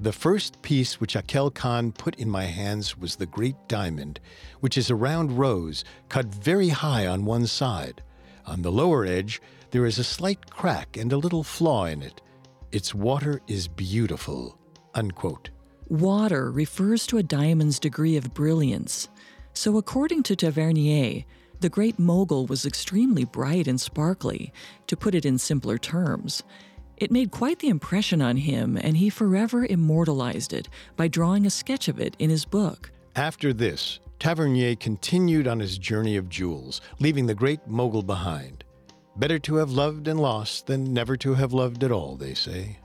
the 0.00 0.12
first 0.12 0.62
piece 0.62 0.98
which 0.98 1.14
Akel 1.14 1.52
Khan 1.54 1.92
put 1.92 2.14
in 2.16 2.30
my 2.30 2.44
hands 2.44 2.96
was 2.96 3.16
the 3.16 3.26
great 3.26 3.56
diamond, 3.68 4.18
which 4.60 4.78
is 4.78 4.88
a 4.88 4.94
round 4.94 5.38
rose 5.38 5.84
cut 6.08 6.24
very 6.26 6.70
high 6.70 7.06
on 7.06 7.26
one 7.26 7.46
side. 7.46 8.02
On 8.46 8.62
the 8.62 8.72
lower 8.72 9.04
edge, 9.04 9.42
there 9.72 9.84
is 9.84 9.98
a 9.98 10.04
slight 10.04 10.50
crack 10.50 10.96
and 10.96 11.12
a 11.12 11.18
little 11.18 11.44
flaw 11.44 11.84
in 11.84 12.02
it. 12.02 12.22
Its 12.72 12.94
water 12.94 13.42
is 13.46 13.68
beautiful. 13.68 14.58
Unquote. 14.94 15.50
Water 15.88 16.50
refers 16.50 17.06
to 17.06 17.18
a 17.18 17.22
diamond's 17.22 17.78
degree 17.78 18.16
of 18.16 18.32
brilliance. 18.32 19.08
So, 19.52 19.76
according 19.76 20.22
to 20.24 20.36
Tavernier, 20.36 21.24
the 21.60 21.68
Great 21.68 21.98
Mogul 21.98 22.46
was 22.46 22.64
extremely 22.64 23.26
bright 23.26 23.68
and 23.68 23.78
sparkly, 23.78 24.50
to 24.86 24.96
put 24.96 25.14
it 25.14 25.26
in 25.26 25.36
simpler 25.36 25.76
terms. 25.76 26.42
It 27.00 27.10
made 27.10 27.30
quite 27.30 27.60
the 27.60 27.68
impression 27.68 28.20
on 28.20 28.36
him, 28.36 28.76
and 28.76 28.98
he 28.98 29.08
forever 29.08 29.64
immortalized 29.64 30.52
it 30.52 30.68
by 30.96 31.08
drawing 31.08 31.46
a 31.46 31.50
sketch 31.50 31.88
of 31.88 31.98
it 31.98 32.14
in 32.18 32.28
his 32.28 32.44
book. 32.44 32.92
After 33.16 33.54
this, 33.54 34.00
Tavernier 34.18 34.76
continued 34.76 35.48
on 35.48 35.60
his 35.60 35.78
journey 35.78 36.16
of 36.16 36.28
jewels, 36.28 36.82
leaving 36.98 37.24
the 37.24 37.34
great 37.34 37.66
mogul 37.66 38.02
behind. 38.02 38.64
Better 39.16 39.38
to 39.38 39.54
have 39.56 39.70
loved 39.70 40.08
and 40.08 40.20
lost 40.20 40.66
than 40.66 40.92
never 40.92 41.16
to 41.16 41.32
have 41.32 41.54
loved 41.54 41.82
at 41.82 41.90
all, 41.90 42.16
they 42.16 42.34
say. 42.34 42.78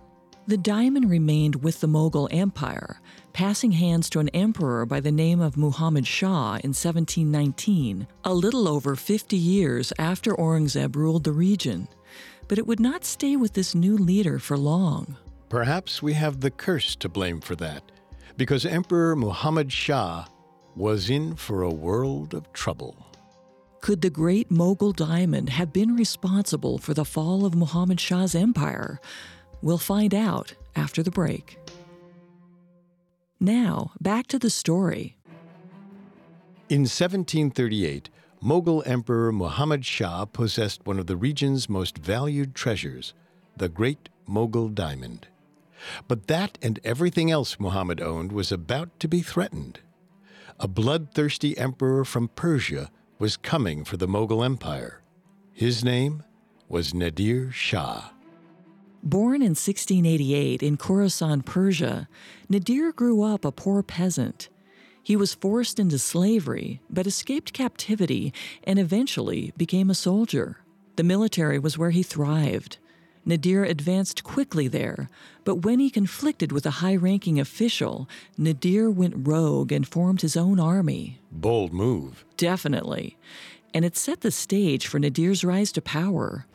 The 0.47 0.57
diamond 0.57 1.09
remained 1.09 1.63
with 1.63 1.81
the 1.81 1.87
Mughal 1.87 2.29
Empire, 2.31 3.01
passing 3.33 3.71
hands 3.73 4.09
to 4.11 4.19
an 4.19 4.29
emperor 4.29 4.85
by 4.85 5.01
the 5.01 5.11
name 5.11 5.41
of 5.41 5.57
Muhammad 5.57 6.07
Shah 6.07 6.59
in 6.63 6.71
1719, 6.71 8.07
a 8.23 8.33
little 8.33 8.69
over 8.69 8.95
50 8.95 9.35
years 9.35 9.91
after 9.99 10.33
Aurangzeb 10.35 10.95
ruled 10.95 11.25
the 11.25 11.33
region 11.33 11.89
but 12.47 12.57
it 12.57 12.67
would 12.67 12.79
not 12.79 13.05
stay 13.05 13.35
with 13.35 13.53
this 13.53 13.75
new 13.75 13.97
leader 13.97 14.39
for 14.39 14.57
long. 14.57 15.17
Perhaps 15.49 16.01
we 16.01 16.13
have 16.13 16.41
the 16.41 16.51
curse 16.51 16.95
to 16.97 17.09
blame 17.09 17.41
for 17.41 17.55
that, 17.55 17.83
because 18.37 18.65
Emperor 18.65 19.15
Muhammad 19.15 19.71
Shah 19.71 20.25
was 20.75 21.09
in 21.09 21.35
for 21.35 21.61
a 21.61 21.69
world 21.69 22.33
of 22.33 22.51
trouble. 22.53 22.97
Could 23.81 24.01
the 24.01 24.09
great 24.09 24.49
Mogul 24.49 24.91
diamond 24.91 25.49
have 25.49 25.71
been 25.71 25.95
responsible 25.95 26.77
for 26.77 26.93
the 26.93 27.05
fall 27.05 27.45
of 27.45 27.55
Muhammad 27.55 27.99
Shah's 27.99 28.33
empire? 28.33 28.99
We'll 29.61 29.77
find 29.77 30.13
out 30.13 30.55
after 30.75 31.03
the 31.03 31.11
break. 31.11 31.59
Now, 33.39 33.91
back 34.01 34.27
to 34.27 34.39
the 34.39 34.49
story. 34.49 35.17
In 36.67 36.81
1738, 36.81 38.09
Mughal 38.45 38.83
Emperor 38.85 39.31
Muhammad 39.31 39.83
Shah 39.83 40.25
possessed 40.25 40.85
one 40.85 40.99
of 40.99 41.07
the 41.07 41.17
region's 41.17 41.67
most 41.67 41.97
valued 41.97 42.53
treasures, 42.53 43.15
the 43.57 43.67
Great 43.67 44.09
Mughal 44.29 44.71
Diamond. 44.71 45.25
But 46.07 46.27
that 46.27 46.59
and 46.61 46.79
everything 46.83 47.31
else 47.31 47.59
Muhammad 47.59 47.99
owned 47.99 48.31
was 48.31 48.51
about 48.51 48.99
to 48.99 49.07
be 49.07 49.23
threatened. 49.23 49.79
A 50.59 50.67
bloodthirsty 50.67 51.57
emperor 51.57 52.05
from 52.05 52.27
Persia 52.27 52.91
was 53.17 53.35
coming 53.35 53.83
for 53.83 53.97
the 53.97 54.07
Mughal 54.07 54.45
Empire. 54.45 55.01
His 55.51 55.83
name 55.83 56.21
was 56.69 56.93
Nadir 56.93 57.51
Shah. 57.51 58.11
Born 59.01 59.41
in 59.41 59.55
1688 59.55 60.61
in 60.61 60.77
Khorasan, 60.77 61.43
Persia, 61.43 62.07
Nadir 62.47 62.91
grew 62.91 63.23
up 63.23 63.43
a 63.43 63.51
poor 63.51 63.81
peasant. 63.81 64.49
He 65.05 65.15
was 65.15 65.35
forced 65.35 65.79
into 65.79 65.99
slavery, 65.99 66.81
but 66.89 67.05
escaped 67.05 67.53
captivity 67.53 68.33
and 68.63 68.79
eventually 68.79 69.53
became 69.55 69.91
a 69.91 69.93
soldier. 69.93 70.57
The 70.95 71.03
military 71.03 71.59
was 71.59 71.77
where 71.77 71.91
he 71.91 72.01
thrived. 72.01 72.79
Nadir 73.23 73.63
advanced 73.63 74.23
quickly 74.23 74.67
there, 74.67 75.07
but 75.43 75.57
when 75.57 75.77
he 75.77 75.91
conflicted 75.91 76.51
with 76.51 76.65
a 76.65 76.81
high 76.81 76.95
ranking 76.95 77.39
official, 77.39 78.09
Nadir 78.35 78.89
went 78.89 79.27
rogue 79.27 79.71
and 79.71 79.87
formed 79.87 80.21
his 80.21 80.35
own 80.35 80.59
army. 80.59 81.19
Bold 81.31 81.71
move. 81.71 82.25
Definitely. 82.35 83.15
And 83.75 83.85
it 83.85 83.95
set 83.95 84.21
the 84.21 84.31
stage 84.31 84.87
for 84.87 84.97
Nadir's 84.97 85.43
rise 85.43 85.71
to 85.73 85.83
power. 85.83 86.47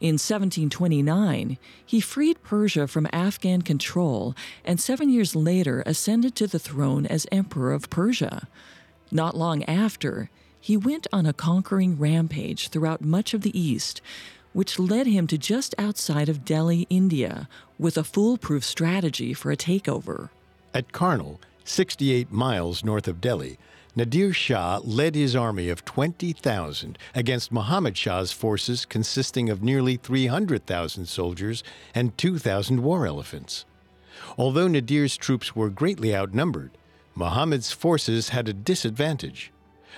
In 0.00 0.14
1729, 0.14 1.58
he 1.84 2.00
freed 2.00 2.42
Persia 2.42 2.86
from 2.86 3.06
Afghan 3.12 3.60
control 3.60 4.34
and 4.64 4.80
seven 4.80 5.10
years 5.10 5.36
later 5.36 5.82
ascended 5.84 6.34
to 6.36 6.46
the 6.46 6.58
throne 6.58 7.04
as 7.04 7.26
Emperor 7.30 7.74
of 7.74 7.90
Persia. 7.90 8.48
Not 9.10 9.36
long 9.36 9.62
after, 9.64 10.30
he 10.58 10.74
went 10.74 11.06
on 11.12 11.26
a 11.26 11.34
conquering 11.34 11.98
rampage 11.98 12.68
throughout 12.68 13.02
much 13.02 13.34
of 13.34 13.42
the 13.42 13.58
East, 13.58 14.00
which 14.54 14.78
led 14.78 15.06
him 15.06 15.26
to 15.26 15.36
just 15.36 15.74
outside 15.78 16.30
of 16.30 16.46
Delhi, 16.46 16.86
India, 16.88 17.46
with 17.78 17.98
a 17.98 18.04
foolproof 18.04 18.64
strategy 18.64 19.34
for 19.34 19.52
a 19.52 19.56
takeover. 19.56 20.30
At 20.72 20.92
Karnal, 20.92 21.40
68 21.64 22.32
miles 22.32 22.82
north 22.82 23.06
of 23.06 23.20
Delhi, 23.20 23.58
Nadir 23.96 24.32
Shah 24.32 24.80
led 24.84 25.16
his 25.16 25.34
army 25.34 25.68
of 25.68 25.84
20,000 25.84 26.96
against 27.14 27.50
Muhammad 27.50 27.96
Shah's 27.96 28.30
forces 28.30 28.84
consisting 28.84 29.50
of 29.50 29.62
nearly 29.62 29.96
300,000 29.96 31.06
soldiers 31.06 31.64
and 31.94 32.16
2,000 32.16 32.82
war 32.82 33.04
elephants. 33.04 33.64
Although 34.38 34.68
Nadir's 34.68 35.16
troops 35.16 35.56
were 35.56 35.70
greatly 35.70 36.14
outnumbered, 36.14 36.70
Muhammad's 37.16 37.72
forces 37.72 38.28
had 38.28 38.48
a 38.48 38.52
disadvantage. 38.52 39.52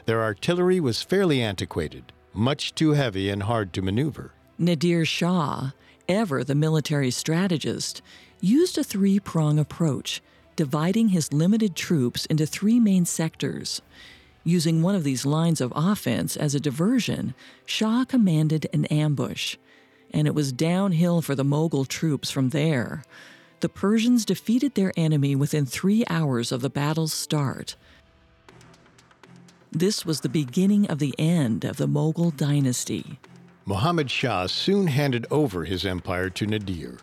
Their 0.06 0.22
artillery 0.22 0.80
was 0.80 1.02
fairly 1.02 1.42
antiquated, 1.42 2.12
much 2.32 2.74
too 2.74 2.92
heavy 2.92 3.28
and 3.28 3.42
hard 3.42 3.74
to 3.74 3.82
maneuver. 3.82 4.32
Nadir 4.58 5.04
Shah, 5.04 5.72
ever 6.08 6.42
the 6.42 6.54
military 6.54 7.10
strategist, 7.10 8.00
used 8.40 8.78
a 8.78 8.84
three 8.84 9.20
prong 9.20 9.58
approach 9.58 10.22
dividing 10.62 11.08
his 11.08 11.32
limited 11.32 11.74
troops 11.74 12.24
into 12.26 12.46
three 12.46 12.78
main 12.78 13.04
sectors. 13.04 13.82
Using 14.44 14.80
one 14.80 14.94
of 14.94 15.02
these 15.02 15.26
lines 15.26 15.60
of 15.60 15.72
offense 15.74 16.36
as 16.36 16.54
a 16.54 16.60
diversion, 16.60 17.34
Shah 17.66 18.04
commanded 18.04 18.68
an 18.72 18.84
ambush, 18.84 19.56
and 20.14 20.28
it 20.28 20.36
was 20.36 20.52
downhill 20.52 21.20
for 21.20 21.34
the 21.34 21.44
Mughal 21.44 21.84
troops 21.84 22.30
from 22.30 22.50
there. 22.50 23.02
The 23.58 23.68
Persians 23.68 24.24
defeated 24.24 24.76
their 24.76 24.92
enemy 24.96 25.34
within 25.34 25.66
three 25.66 26.04
hours 26.08 26.52
of 26.52 26.60
the 26.60 26.70
battle's 26.70 27.12
start. 27.12 27.74
This 29.72 30.06
was 30.06 30.20
the 30.20 30.28
beginning 30.28 30.86
of 30.86 31.00
the 31.00 31.16
end 31.18 31.64
of 31.64 31.76
the 31.76 31.88
Mughal 31.88 32.36
dynasty. 32.36 33.18
Muhammad 33.66 34.12
Shah 34.12 34.46
soon 34.46 34.86
handed 34.86 35.26
over 35.28 35.64
his 35.64 35.84
empire 35.84 36.30
to 36.30 36.46
Nadir. 36.46 36.98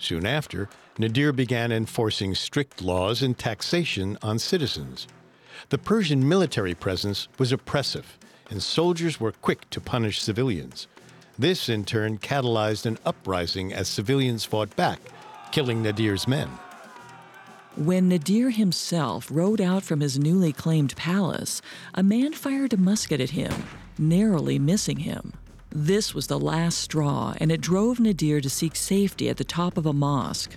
Soon 0.00 0.24
after, 0.24 0.66
Nadir 0.98 1.30
began 1.30 1.70
enforcing 1.70 2.34
strict 2.34 2.80
laws 2.80 3.20
and 3.22 3.38
taxation 3.38 4.16
on 4.22 4.38
citizens. 4.38 5.06
The 5.68 5.76
Persian 5.76 6.26
military 6.26 6.74
presence 6.74 7.28
was 7.38 7.52
oppressive, 7.52 8.18
and 8.48 8.62
soldiers 8.62 9.20
were 9.20 9.32
quick 9.32 9.68
to 9.70 9.80
punish 9.80 10.22
civilians. 10.22 10.88
This, 11.38 11.68
in 11.68 11.84
turn, 11.84 12.16
catalyzed 12.16 12.86
an 12.86 12.98
uprising 13.04 13.74
as 13.74 13.88
civilians 13.88 14.42
fought 14.44 14.74
back, 14.74 15.00
killing 15.52 15.82
Nadir's 15.82 16.26
men. 16.26 16.48
When 17.76 18.08
Nadir 18.08 18.50
himself 18.50 19.28
rode 19.30 19.60
out 19.60 19.82
from 19.82 20.00
his 20.00 20.18
newly 20.18 20.54
claimed 20.54 20.96
palace, 20.96 21.60
a 21.92 22.02
man 22.02 22.32
fired 22.32 22.72
a 22.72 22.78
musket 22.78 23.20
at 23.20 23.30
him, 23.30 23.52
narrowly 23.98 24.58
missing 24.58 25.00
him. 25.00 25.34
This 25.72 26.14
was 26.14 26.26
the 26.26 26.38
last 26.38 26.78
straw, 26.78 27.34
and 27.38 27.52
it 27.52 27.60
drove 27.60 28.00
Nadir 28.00 28.40
to 28.40 28.50
seek 28.50 28.74
safety 28.74 29.28
at 29.28 29.36
the 29.36 29.44
top 29.44 29.76
of 29.76 29.86
a 29.86 29.92
mosque. 29.92 30.56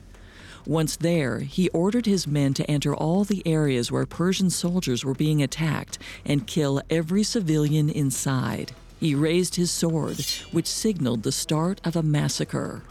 Once 0.66 0.96
there, 0.96 1.42
he 1.42 1.70
ordered 1.70 2.08
his 2.08 2.26
men 2.26 2.54
to 2.56 2.70
enter 2.72 2.96
all 2.96 3.24
the 3.24 3.46
areas 3.46 3.92
where 3.92 4.08
Persian 4.08 4.50
soldiers 4.50 5.06
were 5.06 5.14
being 5.14 5.44
attacked 5.44 6.00
and 6.26 6.48
kill 6.48 6.82
every 6.90 7.22
civilian 7.22 7.92
inside. 7.92 8.72
He 9.00 9.14
raised 9.14 9.56
his 9.56 9.70
sword, 9.70 10.20
which 10.52 10.66
signaled 10.66 11.22
the 11.22 11.32
start 11.32 11.80
of 11.84 11.96
a 11.96 12.02
massacre. 12.02 12.82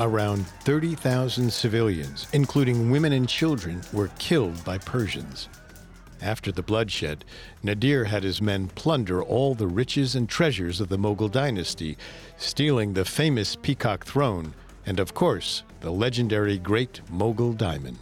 Around 0.00 0.46
30,000 0.46 1.52
civilians, 1.52 2.26
including 2.32 2.90
women 2.90 3.12
and 3.12 3.28
children, 3.28 3.82
were 3.92 4.08
killed 4.18 4.64
by 4.64 4.78
Persians. 4.78 5.48
After 6.20 6.50
the 6.50 6.62
bloodshed, 6.62 7.24
Nadir 7.62 8.04
had 8.04 8.24
his 8.24 8.42
men 8.42 8.68
plunder 8.68 9.22
all 9.22 9.54
the 9.54 9.66
riches 9.66 10.14
and 10.14 10.28
treasures 10.28 10.80
of 10.80 10.88
the 10.88 10.98
Mughal 10.98 11.30
dynasty, 11.30 11.96
stealing 12.36 12.92
the 12.92 13.04
famous 13.04 13.56
peacock 13.56 14.04
throne 14.04 14.54
and, 14.84 14.98
of 14.98 15.14
course, 15.14 15.62
the 15.80 15.90
legendary 15.90 16.58
Great 16.58 17.00
Mughal 17.12 17.56
Diamond. 17.56 17.98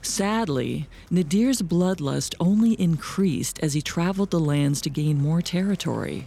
Sadly, 0.00 0.88
Nadir's 1.10 1.60
bloodlust 1.60 2.34
only 2.38 2.72
increased 2.74 3.58
as 3.60 3.74
he 3.74 3.82
traveled 3.82 4.30
the 4.30 4.40
lands 4.40 4.80
to 4.82 4.90
gain 4.90 5.20
more 5.20 5.42
territory. 5.42 6.26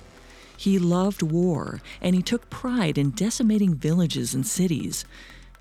He 0.57 0.77
loved 0.77 1.23
war, 1.23 1.81
and 2.01 2.13
he 2.15 2.21
took 2.21 2.49
pride 2.49 2.97
in 2.97 3.11
decimating 3.11 3.73
villages 3.73 4.35
and 4.35 4.45
cities. 4.45 5.05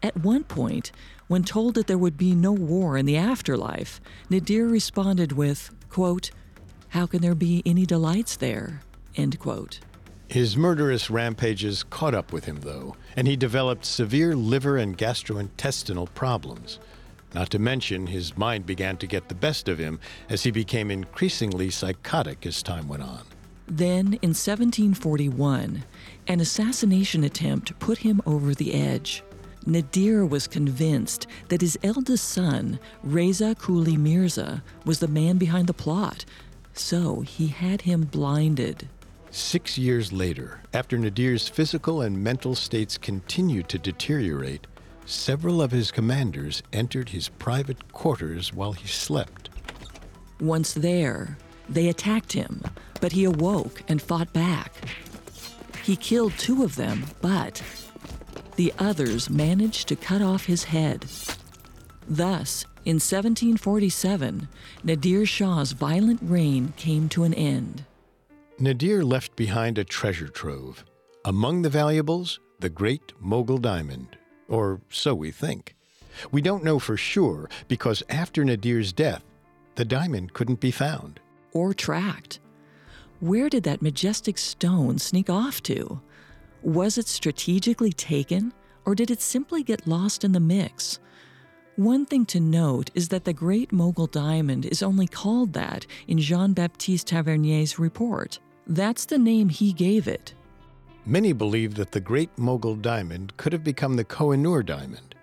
At 0.03 0.17
one 0.17 0.45
point, 0.45 0.93
when 1.31 1.45
told 1.45 1.75
that 1.77 1.87
there 1.87 1.97
would 1.97 2.17
be 2.17 2.35
no 2.35 2.51
war 2.51 2.99
in 2.99 3.07
the 3.07 3.17
afterlife, 3.17 4.01
Nadir 4.29 4.67
responded 4.67 5.31
with, 5.31 5.71
quote, 5.89 6.33
How 6.89 7.07
can 7.07 7.23
there 7.23 7.37
be 7.37 7.63
any 7.65 7.87
delights 7.87 8.35
there? 8.35 8.81
End 9.15 9.39
quote. 9.39 9.79
His 10.27 10.57
murderous 10.57 11.09
rampages 11.09 11.85
caught 11.85 12.17
up 12.17 12.33
with 12.33 12.47
him, 12.47 12.63
though, 12.63 12.97
and 13.15 13.29
he 13.29 13.37
developed 13.37 13.85
severe 13.85 14.35
liver 14.35 14.77
and 14.77 14.99
gastrointestinal 14.99 16.13
problems. 16.15 16.81
Not 17.33 17.51
to 17.51 17.61
mention, 17.61 18.09
his 18.09 18.37
mind 18.37 18.67
began 18.67 18.97
to 18.97 19.07
get 19.07 19.29
the 19.29 19.37
best 19.37 19.69
of 19.69 19.79
him 19.79 20.01
as 20.29 20.43
he 20.43 20.51
became 20.51 20.91
increasingly 20.91 21.71
psychotic 21.71 22.45
as 22.45 22.61
time 22.61 22.89
went 22.89 23.05
on. 23.05 23.23
Then, 23.69 24.15
in 24.15 24.31
1741, 24.31 25.85
an 26.27 26.41
assassination 26.41 27.23
attempt 27.23 27.79
put 27.79 27.99
him 27.99 28.21
over 28.27 28.53
the 28.53 28.75
edge. 28.75 29.23
Nadir 29.67 30.25
was 30.25 30.47
convinced 30.47 31.27
that 31.49 31.61
his 31.61 31.79
eldest 31.83 32.29
son, 32.29 32.79
Reza 33.03 33.55
Kuli 33.55 33.97
Mirza, 33.97 34.63
was 34.85 35.01
the 35.01 35.09
man 35.09 35.37
behind 35.37 35.67
the 35.67 35.75
plot, 35.75 36.25
so 36.73 37.21
he 37.21 37.49
had 37.49 37.83
him 37.83 38.03
blinded. 38.03 38.89
Six 39.31 39.79
years 39.79 40.13
later, 40.13 40.61
after 40.73 40.99
Nadir's 40.99 41.49
physical 41.49 42.01
and 42.01 42.25
mental 42.25 42.55
states 42.55 42.99
continued 42.99 43.69
to 43.69 43.79
deteriorate, 43.79 44.67
several 45.05 45.63
of 45.63 45.71
his 45.71 45.91
commanders 45.91 46.63
entered 46.73 47.11
his 47.11 47.29
private 47.29 47.93
quarters 47.93 48.53
while 48.53 48.73
he 48.73 48.89
slept. 48.89 49.51
Once 50.41 50.73
there, 50.73 51.37
they 51.69 51.89
attacked 51.89 52.33
him, 52.33 52.63
but 53.01 53.13
he 53.13 53.25
awoke 53.25 53.83
and 53.89 54.03
fought 54.03 54.33
back. 54.33 54.73
He 55.85 55.97
killed 55.97 56.33
two 56.37 56.65
of 56.65 56.77
them, 56.77 57.05
but 57.21 57.63
the 58.61 58.75
others 58.79 59.31
managed 59.31 59.89
to 59.89 59.97
cut 59.97 60.21
off 60.21 60.45
his 60.45 60.65
head. 60.65 61.07
Thus, 62.07 62.67
in 62.85 62.97
1747, 62.97 64.47
Nadir 64.85 65.25
Shah's 65.25 65.73
violent 65.73 66.21
reign 66.23 66.75
came 66.77 67.09
to 67.09 67.25
an 67.25 67.33
end. 67.33 67.87
Nadir 68.59 69.03
left 69.03 69.35
behind 69.35 69.79
a 69.79 69.85
treasure 69.85 70.29
trove. 70.29 70.85
Among 71.25 71.63
the 71.63 71.71
valuables, 71.71 72.39
the 72.59 72.69
great 72.69 73.15
Mughal 73.19 73.63
diamond, 73.63 74.19
or 74.47 74.83
so 74.91 75.15
we 75.15 75.31
think. 75.31 75.75
We 76.31 76.43
don't 76.43 76.63
know 76.63 76.79
for 76.79 76.99
sure 76.99 77.49
because 77.67 78.03
after 78.11 78.45
Nadir's 78.45 78.93
death, 78.93 79.25
the 79.77 79.87
diamond 79.87 80.35
couldn't 80.35 80.61
be 80.61 80.71
found. 80.71 81.19
Or 81.53 81.73
tracked. 81.73 82.41
Where 83.21 83.49
did 83.49 83.63
that 83.63 83.81
majestic 83.81 84.37
stone 84.37 84.99
sneak 84.99 85.31
off 85.31 85.63
to? 85.63 86.03
Was 86.63 86.99
it 86.99 87.09
strategically 87.09 87.93
taken, 87.93 88.53
or 88.85 88.95
did 88.95 89.11
it 89.11 89.23
simply 89.23 89.63
get 89.63 89.87
lost 89.87 90.25
in 90.25 90.33
the 90.33 90.41
mix? 90.41 90.99
One 91.77 92.05
thing 92.05 92.27
to 92.27 92.41
note 92.41 92.91
is 92.95 93.09
that 93.09 93.25
the 93.25 93.33
Great 93.33 93.73
Mogul 93.73 94.07
Diamond 94.07 94.67
is 94.67 94.83
only 94.83 95.07
called 95.07 95.55
that 95.55 95.87
in 96.07 96.19
Jean 96.19 96.53
Baptiste 96.53 97.07
Tavernier's 97.07 97.79
report. 97.79 98.39
That's 98.67 99.07
the 99.07 99.19
name 99.19 99.49
he 99.49 99.73
gave 99.73 100.07
it. 100.07 100.35
Many 101.07 101.33
believe 101.33 101.77
that 101.77 101.93
the 101.93 102.01
Great 102.01 102.37
Mogul 102.37 102.75
Diamond 102.75 103.35
could 103.39 103.55
have 103.55 103.65
become 103.65 103.97
the 103.97 104.05
Kohinoor 104.05 104.65
Diamond. 104.67 105.15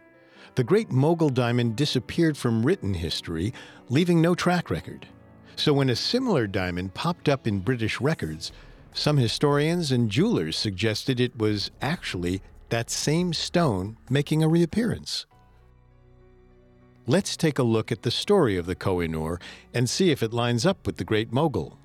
The 0.55 0.63
Great 0.63 0.89
Mogul 0.89 1.29
Diamond 1.29 1.75
disappeared 1.75 2.35
from 2.35 2.65
written 2.65 2.95
history, 2.95 3.53
leaving 3.89 4.19
no 4.19 4.33
track 4.33 4.71
record. 4.71 5.07
So 5.55 5.73
when 5.73 5.91
a 5.91 5.95
similar 5.95 6.47
diamond 6.47 6.95
popped 6.95 7.29
up 7.29 7.45
in 7.45 7.59
British 7.59 8.01
records, 8.01 8.51
some 8.97 9.17
historians 9.17 9.91
and 9.91 10.09
jewelers 10.09 10.57
suggested 10.57 11.19
it 11.19 11.37
was 11.37 11.69
actually 11.81 12.41
that 12.69 12.89
same 12.89 13.31
stone 13.31 13.95
making 14.09 14.41
a 14.41 14.47
reappearance. 14.47 15.25
Let's 17.05 17.37
take 17.37 17.59
a 17.59 17.63
look 17.63 17.91
at 17.91 18.01
the 18.01 18.11
story 18.11 18.57
of 18.57 18.65
the 18.65 18.75
Kohinoor 18.75 19.39
and 19.73 19.89
see 19.89 20.09
if 20.09 20.23
it 20.23 20.33
lines 20.33 20.65
up 20.65 20.85
with 20.85 20.97
the 20.97 21.05
Great 21.05 21.31
Mogul. 21.31 21.77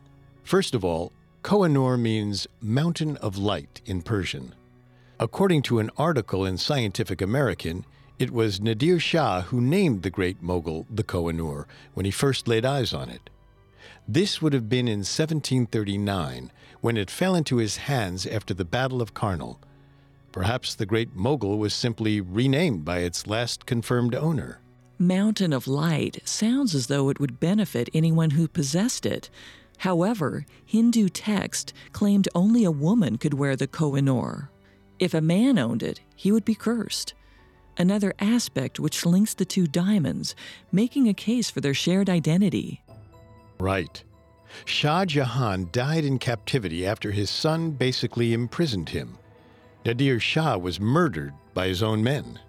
First 0.43 0.75
of 0.75 0.85
all, 0.85 1.13
Kohinoor 1.45 2.01
means 2.01 2.47
mountain 2.61 3.19
of 3.19 3.37
light 3.37 3.83
in 3.85 4.03
Persian. 4.03 4.55
According 5.21 5.63
to 5.63 5.79
an 5.79 5.91
article 5.97 6.47
in 6.47 6.57
Scientific 6.57 7.21
American, 7.21 7.85
it 8.19 8.31
was 8.31 8.61
Nadir 8.61 8.99
Shah 8.99 9.43
who 9.43 9.61
named 9.61 10.03
the 10.03 10.11
Great 10.11 10.43
Mogul 10.43 10.87
the 10.91 11.05
Kohinoor 11.05 11.67
when 11.95 12.07
he 12.07 12.11
first 12.11 12.49
laid 12.49 12.65
eyes 12.65 12.93
on 12.93 13.11
it. 13.11 13.29
This 14.07 14.41
would 14.41 14.53
have 14.53 14.69
been 14.69 14.89
in 14.89 15.01
1739 15.01 16.51
when 16.81 16.97
it 16.97 17.11
fell 17.11 17.35
into 17.35 17.57
his 17.57 17.77
hands 17.77 18.27
after 18.27 18.55
the 18.55 18.65
Battle 18.65 19.01
of 19.01 19.15
Karnal. 19.15 19.61
Perhaps 20.33 20.75
the 20.75 20.87
Great 20.87 21.15
Mogul 21.15 21.59
was 21.59 21.75
simply 21.75 22.21
renamed 22.21 22.85
by 22.85 22.99
its 22.99 23.27
last 23.27 23.67
confirmed 23.67 24.15
owner. 24.15 24.59
Mountain 24.99 25.53
of 25.53 25.67
Light 25.67 26.21
sounds 26.25 26.75
as 26.75 26.87
though 26.87 27.09
it 27.09 27.21
would 27.21 27.41
benefit 27.41 27.91
anyone 27.93 28.31
who 28.31 28.49
possessed 28.49 29.05
it, 29.05 29.31
However, 29.83 30.47
Hindu 30.65 31.09
text 31.09 31.73
claimed 31.91 32.29
only 32.37 32.63
a 32.63 32.71
woman 32.71 33.19
could 33.19 33.35
wear 33.35 33.57
the 33.57 33.67
Kohinoor. 33.67 34.49
If 35.01 35.13
a 35.13 35.21
man 35.21 35.59
owned 35.59 35.83
it, 35.83 36.01
he 36.15 36.31
would 36.31 36.45
be 36.45 36.55
cursed. 36.55 37.15
Another 37.77 38.15
aspect 38.21 38.79
which 38.79 39.05
links 39.05 39.35
the 39.35 39.45
two 39.45 39.67
diamonds, 39.67 40.37
making 40.71 41.09
a 41.09 41.15
case 41.15 41.51
for 41.51 41.61
their 41.61 41.75
shared 41.75 42.09
identity. 42.09 42.81
Right. 43.63 44.03
Shah 44.65 45.05
Jahan 45.05 45.69
died 45.71 46.05
in 46.05 46.19
captivity 46.19 46.85
after 46.85 47.13
his 47.13 47.31
son 47.31 47.71
basically 47.71 48.33
imprisoned 48.33 48.89
him. 48.89 49.19
Nadir 49.87 50.19
Shah 50.19 50.57
was 50.57 50.81
murdered 50.81 51.33
by 51.55 51.69
his 51.69 51.81
own 51.81 52.03
men. 52.03 52.41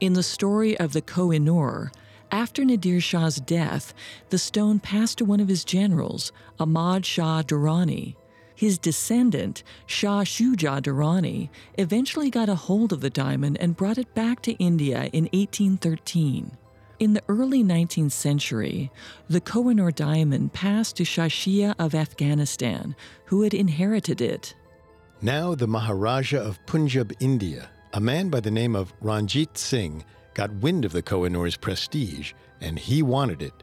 In 0.00 0.14
the 0.14 0.22
story 0.22 0.74
of 0.80 0.94
the 0.94 1.02
Kohinoor, 1.02 1.92
after 2.30 2.64
Nadir 2.64 3.02
Shah's 3.02 3.36
death, 3.36 3.92
the 4.30 4.38
stone 4.38 4.80
passed 4.80 5.18
to 5.18 5.26
one 5.26 5.40
of 5.40 5.48
his 5.48 5.64
generals, 5.64 6.32
Ahmad 6.58 7.04
Shah 7.04 7.42
Durrani. 7.42 8.16
His 8.54 8.78
descendant, 8.78 9.64
Shah 9.84 10.24
Shuja 10.24 10.80
Durrani, 10.80 11.50
eventually 11.76 12.30
got 12.30 12.48
a 12.48 12.54
hold 12.54 12.90
of 12.90 13.02
the 13.02 13.10
diamond 13.10 13.58
and 13.60 13.76
brought 13.76 13.98
it 13.98 14.14
back 14.14 14.40
to 14.42 14.52
India 14.52 15.10
in 15.12 15.24
1813. 15.34 16.56
In 17.00 17.14
the 17.14 17.22
early 17.28 17.64
19th 17.64 18.12
century, 18.12 18.90
the 19.28 19.40
Kohinoor 19.40 19.94
diamond 19.94 20.52
passed 20.52 20.96
to 20.96 21.04
Shah 21.04 21.74
of 21.78 21.94
Afghanistan, 21.94 22.94
who 23.26 23.42
had 23.42 23.52
inherited 23.52 24.20
it. 24.20 24.54
Now, 25.20 25.54
the 25.54 25.66
Maharaja 25.66 26.38
of 26.38 26.64
Punjab, 26.66 27.12
India, 27.18 27.68
a 27.92 28.00
man 28.00 28.28
by 28.28 28.40
the 28.40 28.50
name 28.50 28.76
of 28.76 28.92
Ranjit 29.00 29.58
Singh, 29.58 30.04
got 30.34 30.52
wind 30.54 30.84
of 30.84 30.92
the 30.92 31.02
Kohinoor's 31.02 31.56
prestige, 31.56 32.32
and 32.60 32.78
he 32.78 33.02
wanted 33.02 33.42
it 33.42 33.54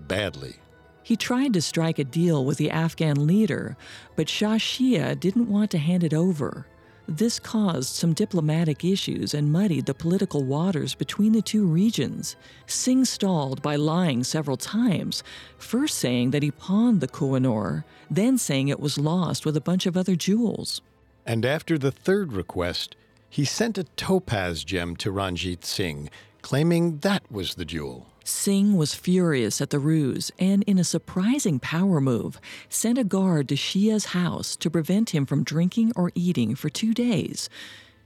badly. 0.00 0.56
He 1.02 1.16
tried 1.16 1.54
to 1.54 1.62
strike 1.62 1.98
a 1.98 2.04
deal 2.04 2.44
with 2.44 2.58
the 2.58 2.70
Afghan 2.70 3.26
leader, 3.26 3.76
but 4.16 4.28
Shah 4.28 4.56
Shuja 4.56 5.18
didn't 5.18 5.48
want 5.48 5.70
to 5.72 5.78
hand 5.78 6.04
it 6.04 6.14
over. 6.14 6.66
This 7.10 7.40
caused 7.40 7.94
some 7.94 8.12
diplomatic 8.12 8.84
issues 8.84 9.32
and 9.32 9.50
muddied 9.50 9.86
the 9.86 9.94
political 9.94 10.44
waters 10.44 10.94
between 10.94 11.32
the 11.32 11.40
two 11.40 11.64
regions. 11.64 12.36
Singh 12.66 13.06
stalled 13.06 13.62
by 13.62 13.76
lying 13.76 14.22
several 14.22 14.58
times, 14.58 15.22
first 15.56 15.96
saying 15.96 16.32
that 16.32 16.42
he 16.42 16.50
pawned 16.50 17.00
the 17.00 17.08
Kohinoor, 17.08 17.84
then 18.10 18.36
saying 18.36 18.68
it 18.68 18.78
was 18.78 18.98
lost 18.98 19.46
with 19.46 19.56
a 19.56 19.60
bunch 19.62 19.86
of 19.86 19.96
other 19.96 20.16
jewels. 20.16 20.82
And 21.24 21.46
after 21.46 21.78
the 21.78 21.90
third 21.90 22.34
request, 22.34 22.94
he 23.30 23.46
sent 23.46 23.78
a 23.78 23.84
topaz 23.96 24.62
gem 24.62 24.94
to 24.96 25.10
Ranjit 25.10 25.64
Singh, 25.64 26.10
claiming 26.48 26.96
that 27.00 27.30
was 27.30 27.56
the 27.56 27.64
jewel. 27.66 28.06
Singh 28.24 28.74
was 28.78 28.94
furious 28.94 29.60
at 29.60 29.68
the 29.68 29.78
ruse 29.78 30.32
and, 30.38 30.62
in 30.62 30.78
a 30.78 30.82
surprising 30.82 31.58
power 31.58 32.00
move, 32.00 32.40
sent 32.70 32.96
a 32.96 33.04
guard 33.04 33.50
to 33.50 33.54
Shuja's 33.54 34.06
house 34.16 34.56
to 34.56 34.70
prevent 34.70 35.10
him 35.10 35.26
from 35.26 35.44
drinking 35.44 35.92
or 35.94 36.10
eating 36.14 36.54
for 36.54 36.70
two 36.70 36.94
days. 36.94 37.50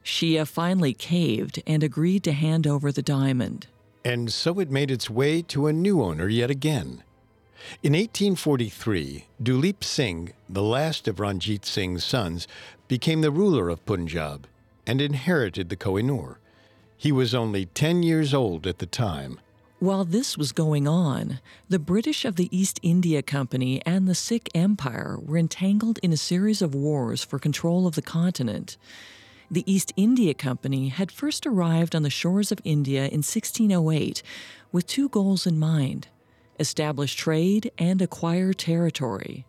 Shia 0.05 0.45
finally 0.45 0.93
caved 0.93 1.63
and 1.69 1.85
agreed 1.85 2.25
to 2.25 2.33
hand 2.33 2.67
over 2.67 2.91
the 2.91 3.01
diamond. 3.01 3.69
And 4.05 4.33
so 4.33 4.59
it 4.59 4.73
made 4.73 4.91
its 4.91 5.09
way 5.09 5.43
to 5.43 5.69
a 5.69 5.73
new 5.73 6.03
owner 6.03 6.27
yet 6.27 6.51
again. 6.51 7.05
In 7.85 7.93
1843, 7.93 9.27
Duleep 9.41 9.85
Singh, 9.85 10.33
the 10.49 10.65
last 10.65 11.07
of 11.07 11.21
Ranjit 11.21 11.65
Singh's 11.65 12.03
sons, 12.03 12.49
became 12.89 13.21
the 13.21 13.31
ruler 13.31 13.69
of 13.69 13.87
Punjab 13.87 14.49
and 14.85 15.01
inherited 15.01 15.69
the 15.69 15.77
Kohinoor. 15.77 16.39
He 17.03 17.11
was 17.11 17.35
only 17.35 17.67
10 17.67 18.05
years 18.05 18.33
old 18.33 18.65
at 18.65 18.79
the 18.79 18.87
time. 18.87 19.41
While 19.81 20.05
this 20.05 20.39
was 20.39 20.53
going 20.53 20.87
on, 20.87 21.41
the 21.69 21.81
British 21.81 22.25
of 22.25 22.37
the 22.37 22.49
East 22.57 22.79
India 22.81 23.23
Company 23.23 23.83
and 23.85 24.07
the 24.07 24.15
Sikh 24.15 24.49
Empire 24.55 25.19
were 25.21 25.37
entangled 25.37 25.99
in 26.05 26.13
a 26.13 26.17
series 26.17 26.63
of 26.63 26.77
wars 26.77 27.25
for 27.25 27.41
control 27.41 27.89
of 27.89 27.97
the 27.97 28.03
continent. 28.03 28.77
The 29.51 29.65
East 29.67 29.93
India 29.97 30.33
Company 30.33 30.91
had 30.91 31.11
first 31.11 31.45
arrived 31.45 31.97
on 31.97 32.05
the 32.05 32.09
shores 32.09 32.53
of 32.53 32.61
India 32.63 33.01
in 33.07 33.25
1608 33.25 34.23
with 34.71 34.87
two 34.87 35.09
goals 35.09 35.45
in 35.45 35.59
mind 35.59 36.07
establish 36.61 37.17
trade 37.17 37.73
and 37.79 38.01
acquire 38.01 38.53
territory. 38.53 39.45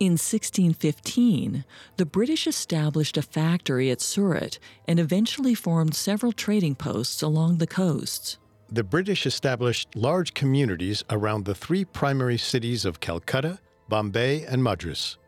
In 0.00 0.12
1615, 0.12 1.64
the 1.98 2.06
British 2.06 2.46
established 2.46 3.16
a 3.16 3.22
factory 3.22 3.90
at 3.90 4.00
Surat 4.00 4.58
and 4.88 4.98
eventually 4.98 5.54
formed 5.54 5.94
several 5.94 6.32
trading 6.32 6.74
posts 6.74 7.22
along 7.22 7.58
the 7.58 7.66
coasts 7.66 8.38
the 8.72 8.84
British 8.84 9.26
established 9.26 9.96
large 9.96 10.32
communities 10.32 11.02
around 11.10 11.44
the 11.44 11.54
three 11.54 11.84
primary 11.84 12.38
cities 12.38 12.84
of 12.84 13.00
Calcutta, 13.00 13.58
Bombay, 13.88 14.44
and 14.44 14.62
Madras. 14.62 15.18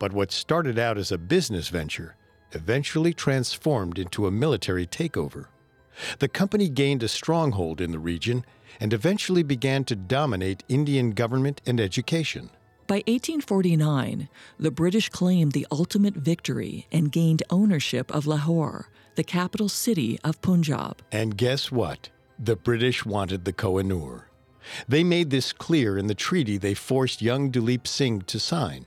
But 0.00 0.12
what 0.12 0.32
started 0.32 0.78
out 0.78 0.98
as 0.98 1.12
a 1.12 1.18
business 1.18 1.68
venture 1.68 2.16
eventually 2.50 3.14
transformed 3.14 3.98
into 3.98 4.26
a 4.26 4.32
military 4.32 4.86
takeover. 4.86 5.46
The 6.18 6.28
company 6.28 6.68
gained 6.68 7.02
a 7.04 7.08
stronghold 7.08 7.80
in 7.80 7.92
the 7.92 7.98
region 8.00 8.44
and 8.80 8.92
eventually 8.92 9.44
began 9.44 9.84
to 9.84 9.96
dominate 9.96 10.64
Indian 10.68 11.12
government 11.12 11.62
and 11.64 11.80
education. 11.80 12.50
By 12.92 12.98
1849, 13.06 14.28
the 14.60 14.70
British 14.70 15.08
claimed 15.08 15.52
the 15.52 15.66
ultimate 15.72 16.12
victory 16.12 16.88
and 16.92 17.10
gained 17.10 17.42
ownership 17.48 18.14
of 18.14 18.26
Lahore, 18.26 18.90
the 19.14 19.24
capital 19.24 19.70
city 19.70 20.18
of 20.22 20.42
Punjab. 20.42 21.00
And 21.10 21.38
guess 21.38 21.72
what? 21.72 22.10
The 22.38 22.54
British 22.54 23.06
wanted 23.06 23.46
the 23.46 23.52
Kohinoor. 23.54 24.24
They 24.86 25.04
made 25.04 25.30
this 25.30 25.54
clear 25.54 25.96
in 25.96 26.06
the 26.06 26.14
treaty 26.14 26.58
they 26.58 26.74
forced 26.74 27.22
young 27.22 27.50
Duleep 27.50 27.86
Singh 27.86 28.20
to 28.26 28.38
sign. 28.38 28.84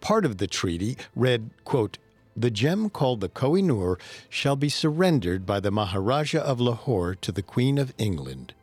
Part 0.00 0.24
of 0.24 0.38
the 0.38 0.48
treaty 0.48 0.96
read, 1.14 1.50
quote, 1.62 1.98
The 2.36 2.50
gem 2.50 2.90
called 2.90 3.20
the 3.20 3.28
Kohinoor 3.28 4.00
shall 4.28 4.56
be 4.56 4.68
surrendered 4.68 5.46
by 5.46 5.60
the 5.60 5.70
Maharaja 5.70 6.40
of 6.40 6.60
Lahore 6.60 7.14
to 7.14 7.30
the 7.30 7.42
Queen 7.42 7.78
of 7.78 7.94
England. 7.96 8.54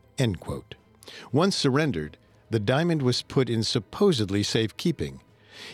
Once 1.31 1.55
surrendered, 1.55 2.17
the 2.49 2.59
diamond 2.59 3.01
was 3.01 3.21
put 3.21 3.49
in 3.49 3.63
supposedly 3.63 4.43
safekeeping. 4.43 5.21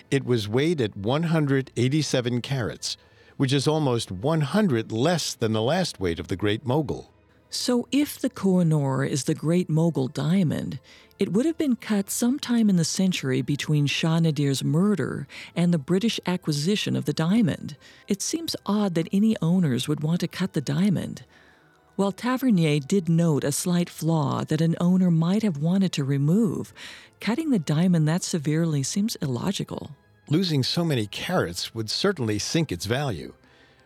It 0.09 0.25
was 0.25 0.47
weighed 0.47 0.81
at 0.81 0.97
187 0.97 2.41
carats, 2.41 2.97
which 3.37 3.53
is 3.53 3.67
almost 3.67 4.11
100 4.11 4.91
less 4.91 5.33
than 5.33 5.53
the 5.53 5.61
last 5.61 5.99
weight 5.99 6.19
of 6.19 6.27
the 6.27 6.35
Great 6.35 6.65
Mogul. 6.65 7.11
So, 7.49 7.87
if 7.91 8.17
the 8.17 8.31
Kohinoor 8.31 9.07
is 9.07 9.25
the 9.25 9.35
Great 9.35 9.69
Mogul 9.69 10.07
diamond, 10.07 10.79
it 11.19 11.31
would 11.31 11.45
have 11.45 11.57
been 11.57 11.75
cut 11.75 12.09
sometime 12.09 12.67
in 12.67 12.77
the 12.77 12.83
century 12.83 13.43
between 13.43 13.85
Shah 13.85 14.19
Nadir's 14.19 14.63
murder 14.63 15.27
and 15.55 15.71
the 15.71 15.77
British 15.77 16.19
acquisition 16.25 16.95
of 16.95 17.05
the 17.05 17.13
diamond. 17.13 17.77
It 18.07 18.23
seems 18.23 18.55
odd 18.65 18.95
that 18.95 19.07
any 19.11 19.35
owners 19.39 19.87
would 19.87 20.01
want 20.01 20.21
to 20.21 20.27
cut 20.27 20.53
the 20.53 20.61
diamond. 20.61 21.23
While 21.95 22.11
Tavernier 22.11 22.79
did 22.79 23.07
note 23.07 23.43
a 23.43 23.51
slight 23.51 23.87
flaw 23.87 24.43
that 24.45 24.61
an 24.61 24.75
owner 24.81 25.11
might 25.11 25.43
have 25.43 25.57
wanted 25.57 25.91
to 25.93 26.03
remove, 26.03 26.73
cutting 27.19 27.51
the 27.51 27.59
diamond 27.59 28.07
that 28.07 28.23
severely 28.23 28.81
seems 28.81 29.15
illogical. 29.17 29.91
Losing 30.27 30.63
so 30.63 30.83
many 30.83 31.05
carats 31.05 31.75
would 31.75 31.91
certainly 31.91 32.39
sink 32.39 32.71
its 32.71 32.87
value. 32.87 33.35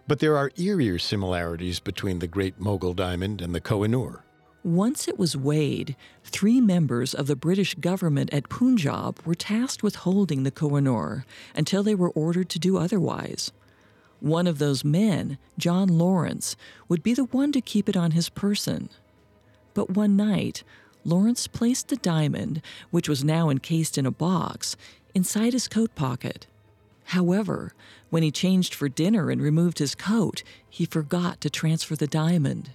But 0.08 0.20
there 0.20 0.38
are 0.38 0.52
eerier 0.52 1.02
similarities 1.02 1.82
between 1.82 2.20
the 2.20 2.28
Great 2.28 2.58
Mogul 2.62 2.93
Diamond 2.93 3.41
and 3.41 3.54
the 3.54 3.60
Kohinoor. 3.60 4.22
Once 4.63 5.10
it 5.10 5.20
was 5.20 5.36
weighed, 5.36 5.98
three 6.24 6.62
members 6.62 7.13
of 7.13 7.28
the 7.28 7.36
British 7.36 7.76
government 7.76 8.34
at 8.34 8.48
Punjab 8.48 9.20
were 9.26 9.36
tasked 9.36 9.84
with 9.84 9.98
holding 9.98 10.43
the 10.43 10.52
Kohinoor 10.52 11.26
until 11.56 11.84
they 11.84 11.96
were 11.96 12.12
ordered 12.12 12.48
to 12.50 12.60
do 12.60 12.78
otherwise. 12.78 13.52
One 14.20 14.48
of 14.48 14.58
those 14.58 14.84
men, 14.84 15.38
John 15.58 15.88
Lawrence, 15.88 16.56
would 16.88 17.04
be 17.04 17.14
the 17.14 17.26
one 17.26 17.52
to 17.52 17.62
keep 17.62 17.88
it 17.88 17.98
on 17.98 18.12
his 18.12 18.30
person. 18.30 18.90
But 19.74 19.92
one 19.92 20.16
night, 20.16 20.64
Lawrence 21.04 21.48
placed 21.48 21.88
the 21.88 21.98
diamond, 21.98 22.62
which 22.90 23.08
was 23.08 23.24
now 23.24 23.50
encased 23.50 23.98
in 23.98 24.06
a 24.06 24.12
box, 24.12 24.76
inside 25.14 25.54
his 25.54 25.68
coat 25.68 25.94
pocket. 25.96 26.48
However, 27.06 27.74
when 28.10 28.24
he 28.24 28.32
changed 28.32 28.74
for 28.74 28.90
dinner 28.90 29.30
and 29.30 29.42
removed 29.42 29.80
his 29.80 29.96
coat, 29.96 30.44
he 30.70 30.86
forgot 30.86 31.40
to 31.42 31.50
transfer 31.50 31.96
the 31.96 32.08
diamond. 32.08 32.72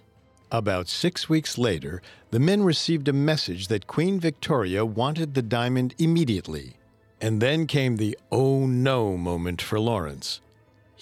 About 0.51 0.89
six 0.89 1.29
weeks 1.29 1.59
later, 1.59 2.03
the 2.31 2.41
men 2.41 2.63
received 2.63 3.09
a 3.09 3.13
message 3.13 3.69
that 3.69 3.87
Queen 3.87 4.21
Victoria 4.21 4.87
wanted 4.87 5.35
the 5.35 5.43
diamond 5.43 5.95
immediately. 5.99 6.77
And 7.21 7.41
then 7.41 7.67
came 7.67 7.97
the 7.97 8.19
oh 8.31 8.67
no 8.67 9.17
moment 9.17 9.61
for 9.61 9.79
Lawrence. 9.79 10.41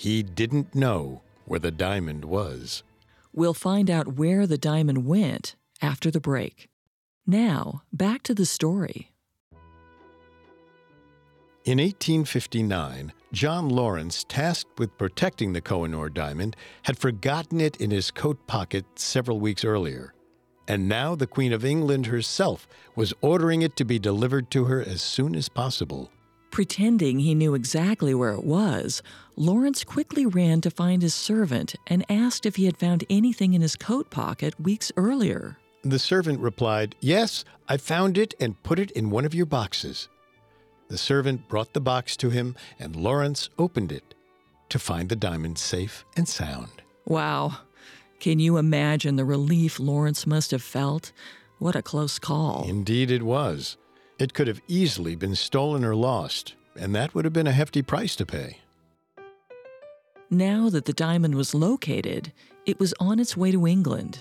He 0.01 0.23
didn't 0.23 0.75
know 0.75 1.21
where 1.45 1.61
the 1.61 1.71
diamond 1.71 2.25
was. 2.25 2.83
We'll 3.35 3.53
find 3.53 3.91
out 3.91 4.17
where 4.17 4.47
the 4.47 4.57
diamond 4.57 5.05
went 5.05 5.57
after 5.83 6.11
the 6.11 6.23
break. 6.23 6.71
Now, 7.27 7.83
back 7.93 8.23
to 8.23 8.35
the 8.35 8.47
story. 8.47 9.13
In 11.67 11.77
1859, 11.77 13.13
John 13.35 13.69
Lawrence, 13.69 14.25
tasked 14.27 14.79
with 14.79 14.97
protecting 14.97 15.53
the 15.53 15.61
Kohinoor 15.61 16.15
diamond, 16.15 16.57
had 16.85 16.97
forgotten 16.97 17.61
it 17.61 17.77
in 17.77 17.91
his 17.91 18.11
coat 18.11 18.47
pocket 18.47 18.87
several 18.95 19.39
weeks 19.39 19.67
earlier. 19.67 20.15
And 20.67 20.89
now 20.89 21.15
the 21.15 21.27
Queen 21.27 21.53
of 21.53 21.63
England 21.63 22.07
herself 22.07 22.67
was 22.97 23.13
ordering 23.21 23.61
it 23.61 23.77
to 23.77 23.85
be 23.85 23.99
delivered 23.99 24.51
to 24.53 24.65
her 24.65 24.81
as 24.81 25.03
soon 25.03 25.35
as 25.35 25.51
possible. 25.51 26.11
Pretending 26.51 27.21
he 27.21 27.35
knew 27.35 27.55
exactly 27.55 28.13
where 28.13 28.33
it 28.33 28.45
was, 28.45 29.03
Lawrence 29.37 29.85
quickly 29.85 30.27
ran 30.27 30.61
to 30.63 30.71
find 30.71 31.01
his 31.01 31.15
servant 31.15 31.77
and 31.87 32.05
asked 32.11 32.45
if 32.45 32.57
he 32.57 32.65
had 32.67 32.77
found 32.77 33.05
anything 33.09 33.55
in 33.55 33.63
his 33.63 33.77
coat 33.77 34.11
pocket 34.11 34.59
weeks 34.61 34.91
earlier. 34.97 35.59
The 35.83 35.99
servant 35.99 36.41
replied, 36.41 36.97
Yes, 37.01 37.45
I 37.69 37.77
found 37.77 38.19
it 38.19 38.35
and 38.41 38.61
put 38.63 38.79
it 38.79 38.91
in 38.91 39.11
one 39.11 39.25
of 39.25 39.35
your 39.35 39.47
boxes. 39.47 40.09
The 40.89 40.99
servant 40.99 41.49
brought 41.49 41.73
the 41.73 41.81
box 41.81 42.17
to 42.19 42.31
him, 42.31 42.57
and 42.79 42.97
Lawrence 42.97 43.49
opened 43.59 43.93
it 43.93 44.15
to 44.71 44.79
find 44.79 45.09
the 45.09 45.17
diamond 45.17 45.57
safe 45.57 46.05
and 46.17 46.29
sound. 46.29 46.83
Wow. 47.07 47.59
Can 48.19 48.41
you 48.41 48.57
imagine 48.57 49.17
the 49.17 49.25
relief 49.25 49.79
Lawrence 49.79 50.27
must 50.27 50.51
have 50.51 50.63
felt? 50.63 51.13
What 51.59 51.77
a 51.77 51.83
close 51.83 52.19
call. 52.19 52.67
Indeed, 52.69 53.11
it 53.11 53.23
was. 53.23 53.77
It 54.21 54.35
could 54.35 54.49
have 54.49 54.61
easily 54.69 55.17
been 55.17 55.35
stolen 55.35 55.83
or 55.83 55.97
lost, 55.97 56.55
and 56.79 56.95
that 56.95 57.15
would 57.15 57.25
have 57.25 57.33
been 57.33 57.47
a 57.47 57.53
hefty 57.53 57.81
price 57.81 58.15
to 58.17 58.27
pay. 58.27 58.59
Now 60.29 60.69
that 60.69 60.85
the 60.85 60.93
diamond 60.93 61.35
was 61.35 61.55
located, 61.55 62.31
it 62.67 62.79
was 62.79 62.93
on 63.01 63.19
its 63.19 63.35
way 63.35 63.51
to 63.51 63.67
England. 63.67 64.21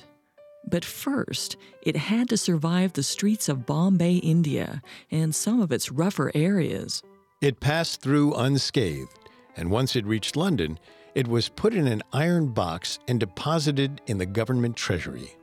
But 0.65 0.85
first, 0.85 1.57
it 1.81 1.97
had 1.97 2.29
to 2.29 2.37
survive 2.37 2.93
the 2.93 3.03
streets 3.03 3.49
of 3.49 3.65
Bombay, 3.65 4.15
India, 4.15 4.81
and 5.11 5.35
some 5.35 5.59
of 5.59 5.73
its 5.73 5.91
rougher 5.91 6.31
areas. 6.33 7.03
It 7.41 7.59
passed 7.59 8.01
through 8.01 8.35
unscathed, 8.35 9.29
and 9.57 9.69
once 9.69 9.97
it 9.97 10.05
reached 10.05 10.37
London, 10.37 10.79
it 11.13 11.27
was 11.27 11.49
put 11.49 11.73
in 11.73 11.87
an 11.87 12.03
iron 12.13 12.47
box 12.47 12.99
and 13.09 13.19
deposited 13.19 13.99
in 14.07 14.17
the 14.17 14.25
government 14.25 14.77
treasury. 14.77 15.35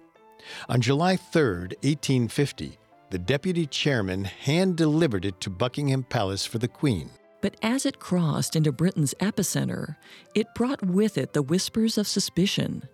On 0.71 0.81
July 0.81 1.17
3, 1.17 1.43
1850, 1.83 2.79
the 3.17 3.23
deputy 3.23 3.65
chairman 3.65 4.25
hand 4.25 4.77
delivered 4.77 5.25
it 5.25 5.41
to 5.41 5.49
Buckingham 5.49 6.03
Palace 6.03 6.45
for 6.45 6.59
the 6.59 6.69
Queen. 6.69 7.09
But 7.41 7.57
as 7.63 7.87
it 7.87 7.99
crossed 7.99 8.55
into 8.55 8.73
Britain's 8.73 9.15
epicenter, 9.21 9.97
it 10.35 10.55
brought 10.55 10.85
with 10.85 11.17
it 11.17 11.33
the 11.33 11.41
whispers 11.41 11.97
of 11.97 12.07
suspicion. 12.07 12.87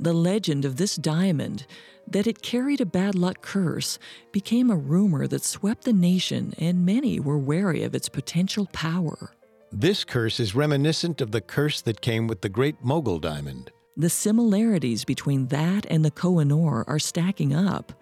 The 0.00 0.14
legend 0.14 0.64
of 0.64 0.78
this 0.78 0.96
diamond, 0.96 1.64
that 2.08 2.26
it 2.26 2.42
carried 2.42 2.80
a 2.80 2.84
bad 2.84 3.14
luck 3.14 3.40
curse, 3.40 4.00
became 4.32 4.68
a 4.68 4.74
rumor 4.74 5.28
that 5.28 5.44
swept 5.44 5.84
the 5.84 5.92
nation, 5.92 6.54
and 6.58 6.84
many 6.84 7.20
were 7.20 7.38
wary 7.38 7.84
of 7.84 7.94
its 7.94 8.08
potential 8.08 8.68
power. 8.72 9.30
This 9.70 10.02
curse 10.02 10.40
is 10.40 10.56
reminiscent 10.56 11.20
of 11.20 11.30
the 11.30 11.40
curse 11.40 11.80
that 11.82 12.00
came 12.00 12.26
with 12.26 12.40
the 12.40 12.48
Great 12.48 12.82
Mogul 12.82 13.20
diamond. 13.20 13.70
The 13.96 14.10
similarities 14.10 15.04
between 15.04 15.46
that 15.48 15.86
and 15.88 16.04
the 16.04 16.10
Kohinoor 16.10 16.82
are 16.88 16.98
stacking 16.98 17.54
up, 17.54 17.92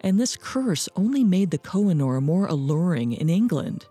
and 0.00 0.18
this 0.18 0.36
curse 0.36 0.88
only 0.96 1.24
made 1.24 1.50
the 1.50 1.58
Kohinoor 1.58 2.22
more 2.22 2.46
alluring 2.46 3.12
in 3.12 3.28
England. 3.28 3.86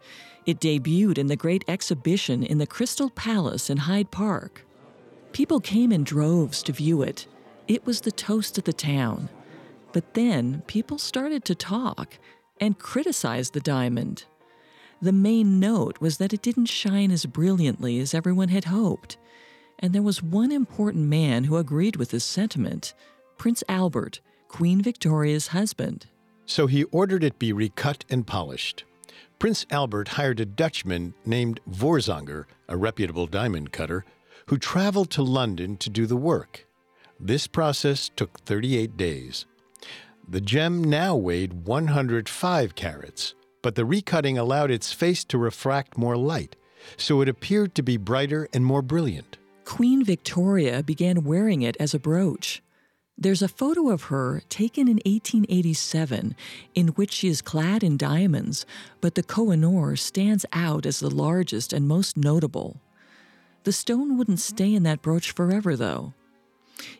It 0.45 0.59
debuted 0.59 1.17
in 1.17 1.27
the 1.27 1.35
Great 1.35 1.63
Exhibition 1.67 2.43
in 2.43 2.59
the 2.59 2.67
Crystal 2.67 3.09
Palace 3.09 3.69
in 3.69 3.77
Hyde 3.77 4.11
Park. 4.11 4.65
People 5.31 5.59
came 5.59 5.91
in 5.91 6.03
droves 6.03 6.61
to 6.63 6.71
view 6.71 7.01
it. 7.01 7.27
It 7.67 7.85
was 7.85 8.01
the 8.01 8.11
toast 8.11 8.57
of 8.57 8.63
the 8.63 8.73
town. 8.73 9.29
But 9.91 10.13
then 10.13 10.61
people 10.67 10.97
started 10.97 11.43
to 11.45 11.55
talk 11.55 12.19
and 12.59 12.77
criticize 12.77 13.49
the 13.49 13.59
diamond. 13.59 14.25
The 15.01 15.11
main 15.11 15.59
note 15.59 15.99
was 15.99 16.17
that 16.17 16.33
it 16.33 16.41
didn't 16.41 16.67
shine 16.67 17.11
as 17.11 17.25
brilliantly 17.25 17.99
as 17.99 18.13
everyone 18.13 18.49
had 18.49 18.65
hoped. 18.65 19.17
And 19.79 19.93
there 19.93 20.01
was 20.01 20.23
one 20.23 20.51
important 20.51 21.05
man 21.05 21.45
who 21.45 21.57
agreed 21.57 21.95
with 21.95 22.11
this 22.11 22.23
sentiment 22.23 22.93
Prince 23.37 23.63
Albert, 23.67 24.21
Queen 24.55 24.81
Victoria's 24.81 25.47
husband. 25.47 26.05
So 26.45 26.65
he 26.65 26.85
ordered 26.85 27.25
it 27.25 27.37
be 27.37 27.51
recut 27.51 28.05
and 28.09 28.25
polished. 28.25 28.85
Prince 29.37 29.65
Albert 29.69 30.07
hired 30.07 30.39
a 30.39 30.45
Dutchman 30.45 31.13
named 31.25 31.59
Voorzanger, 31.69 32.45
a 32.69 32.77
reputable 32.77 33.27
diamond 33.27 33.73
cutter, 33.73 34.05
who 34.45 34.57
traveled 34.57 35.09
to 35.09 35.23
London 35.23 35.75
to 35.75 35.89
do 35.89 36.05
the 36.05 36.15
work. 36.15 36.65
This 37.19 37.47
process 37.47 38.09
took 38.15 38.39
38 38.45 38.95
days. 38.95 39.45
The 40.25 40.39
gem 40.39 40.81
now 40.81 41.17
weighed 41.17 41.65
105 41.65 42.75
carats, 42.75 43.35
but 43.61 43.75
the 43.75 43.83
recutting 43.83 44.37
allowed 44.39 44.71
its 44.71 44.93
face 44.93 45.25
to 45.25 45.37
refract 45.37 45.97
more 45.97 46.15
light, 46.15 46.55
so 46.95 47.19
it 47.19 47.27
appeared 47.27 47.75
to 47.75 47.83
be 47.83 47.97
brighter 47.97 48.47
and 48.53 48.65
more 48.65 48.81
brilliant. 48.81 49.37
Queen 49.65 50.01
Victoria 50.01 50.81
began 50.81 51.25
wearing 51.25 51.61
it 51.61 51.75
as 51.77 51.93
a 51.93 51.99
brooch. 51.99 52.61
There's 53.17 53.41
a 53.41 53.47
photo 53.47 53.89
of 53.89 54.03
her 54.03 54.41
taken 54.49 54.89
in 54.89 54.97
1887 55.05 56.35
in 56.73 56.87
which 56.89 57.13
she 57.13 57.29
is 57.29 57.41
clad 57.41 57.81
in 57.81 57.95
diamonds, 57.95 58.65
but 58.99 59.15
the 59.15 59.23
Kohinoor 59.23 59.97
stands 59.97 60.45
out 60.51 60.85
as 60.85 60.99
the 60.99 61.09
largest 61.09 61.71
and 61.71 61.87
most 61.87 62.17
notable. 62.17 62.81
The 63.63 63.71
stone 63.71 64.17
wouldn't 64.17 64.41
stay 64.41 64.75
in 64.75 64.83
that 64.83 65.01
brooch 65.01 65.31
forever, 65.31 65.77
though. 65.77 66.13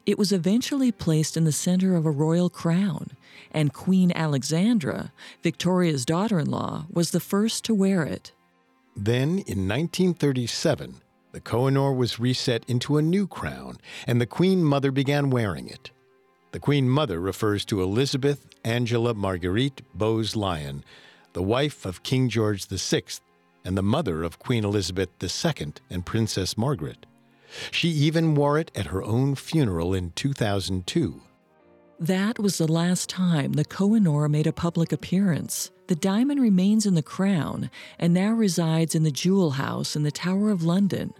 It 0.05 0.17
was 0.17 0.31
eventually 0.31 0.91
placed 0.91 1.35
in 1.35 1.43
the 1.43 1.51
center 1.51 1.95
of 1.95 2.05
a 2.05 2.11
royal 2.11 2.49
crown, 2.49 3.11
and 3.51 3.73
Queen 3.73 4.13
Alexandra, 4.15 5.11
Victoria's 5.43 6.05
daughter 6.05 6.39
in 6.39 6.49
law, 6.49 6.87
was 6.89 7.11
the 7.11 7.19
first 7.19 7.65
to 7.65 7.75
wear 7.75 8.03
it. 8.03 8.31
Then, 8.95 9.39
in 9.39 9.67
1937, 9.67 10.95
the 11.33 11.41
Kohinoor 11.41 11.95
was 11.95 12.19
reset 12.21 12.63
into 12.69 12.95
a 12.95 13.01
new 13.01 13.27
crown, 13.27 13.77
and 14.07 14.21
the 14.21 14.25
Queen 14.25 14.63
Mother 14.63 14.91
began 14.91 15.29
wearing 15.29 15.67
it. 15.67 15.91
The 16.55 16.61
Queen 16.61 16.87
Mother 16.87 17.19
refers 17.19 17.65
to 17.65 17.81
Elizabeth 17.81 18.47
Angela 18.63 19.13
Marguerite 19.13 19.81
Bowes 19.93 20.37
Lyon, 20.37 20.85
the 21.33 21.43
wife 21.43 21.85
of 21.85 22.01
King 22.01 22.29
George 22.29 22.65
VI 22.65 23.03
and 23.65 23.77
the 23.77 23.83
mother 23.83 24.23
of 24.23 24.39
Queen 24.39 24.63
Elizabeth 24.63 25.09
II 25.21 25.73
and 25.89 26.05
Princess 26.05 26.57
Margaret. 26.57 27.05
She 27.71 27.89
even 27.89 28.35
wore 28.35 28.57
it 28.57 28.71
at 28.73 28.85
her 28.85 29.03
own 29.03 29.35
funeral 29.35 29.93
in 29.93 30.13
2002. 30.15 31.21
That 31.99 32.39
was 32.39 32.57
the 32.57 32.71
last 32.71 33.09
time 33.09 33.51
the 33.51 33.65
Kohinoor 33.65 34.29
made 34.29 34.47
a 34.47 34.53
public 34.53 34.93
appearance. 34.93 35.71
The 35.87 35.95
diamond 35.95 36.39
remains 36.39 36.85
in 36.85 36.95
the 36.95 37.03
crown 37.03 37.69
and 37.99 38.13
now 38.13 38.31
resides 38.31 38.95
in 38.95 39.03
the 39.03 39.11
Jewel 39.11 39.51
House 39.51 39.93
in 39.93 40.03
the 40.03 40.09
Tower 40.09 40.51
of 40.51 40.63
London. 40.63 41.13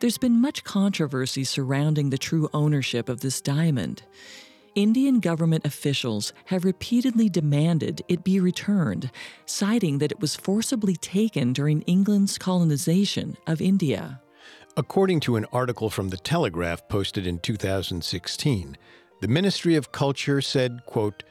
There's 0.00 0.18
been 0.18 0.40
much 0.40 0.64
controversy 0.64 1.44
surrounding 1.44 2.10
the 2.10 2.18
true 2.18 2.50
ownership 2.52 3.08
of 3.08 3.20
this 3.20 3.40
diamond. 3.40 4.02
Indian 4.74 5.20
government 5.20 5.66
officials 5.66 6.32
have 6.46 6.64
repeatedly 6.64 7.28
demanded 7.28 8.02
it 8.08 8.24
be 8.24 8.40
returned, 8.40 9.10
citing 9.46 9.98
that 9.98 10.12
it 10.12 10.20
was 10.20 10.36
forcibly 10.36 10.96
taken 10.96 11.52
during 11.52 11.82
England's 11.82 12.38
colonization 12.38 13.36
of 13.46 13.60
India. 13.60 14.20
According 14.76 15.20
to 15.20 15.36
an 15.36 15.46
article 15.52 15.90
from 15.90 16.08
The 16.08 16.16
Telegraph 16.16 16.88
posted 16.88 17.26
in 17.26 17.38
2016, 17.38 18.76
the 19.20 19.28
Ministry 19.28 19.76
of 19.76 19.92
Culture 19.92 20.40
said, 20.40 20.80
quote, 20.86 21.22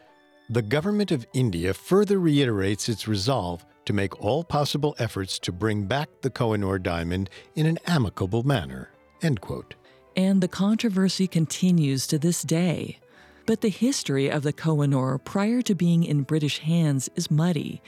"The 0.49 0.61
government 0.61 1.11
of 1.11 1.25
India 1.33 1.73
further 1.73 2.19
reiterates 2.19 2.87
its 2.87 3.07
resolve 3.07 3.65
to 3.85 3.93
make 3.93 4.21
all 4.23 4.43
possible 4.43 4.95
efforts 4.99 5.39
to 5.39 5.51
bring 5.51 5.85
back 5.85 6.09
the 6.21 6.29
Kohinoor 6.29 6.81
diamond 6.81 7.29
in 7.55 7.65
an 7.65 7.79
amicable 7.87 8.43
manner." 8.43 8.91
End 9.23 9.41
quote. 9.41 9.73
And 10.15 10.41
the 10.41 10.47
controversy 10.47 11.25
continues 11.25 12.05
to 12.07 12.19
this 12.19 12.43
day. 12.43 12.99
But 13.45 13.61
the 13.61 13.69
history 13.69 14.29
of 14.29 14.43
the 14.43 14.53
Kohinoor 14.53 15.23
prior 15.23 15.61
to 15.63 15.75
being 15.75 16.03
in 16.03 16.23
British 16.23 16.59
hands 16.59 17.09
is 17.15 17.31
muddy, 17.31 17.81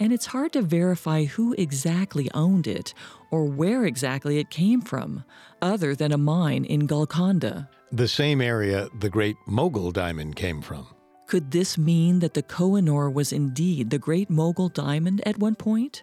and 0.00 0.12
it's 0.12 0.26
hard 0.26 0.52
to 0.52 0.62
verify 0.62 1.24
who 1.24 1.54
exactly 1.54 2.30
owned 2.34 2.66
it 2.66 2.94
or 3.30 3.44
where 3.44 3.84
exactly 3.84 4.38
it 4.38 4.50
came 4.50 4.80
from, 4.80 5.24
other 5.60 5.94
than 5.94 6.12
a 6.12 6.18
mine 6.18 6.64
in 6.64 6.86
Golconda. 6.86 7.68
The 7.90 8.08
same 8.08 8.40
area 8.40 8.88
the 9.00 9.10
Great 9.10 9.36
Mogul 9.46 9.90
diamond 9.92 10.36
came 10.36 10.60
from. 10.60 10.86
Could 11.26 11.50
this 11.50 11.76
mean 11.76 12.20
that 12.20 12.34
the 12.34 12.42
Kohinoor 12.42 13.12
was 13.12 13.32
indeed 13.32 13.90
the 13.90 13.98
Great 13.98 14.30
Mogul 14.30 14.68
diamond 14.68 15.26
at 15.26 15.38
one 15.38 15.54
point? 15.54 16.02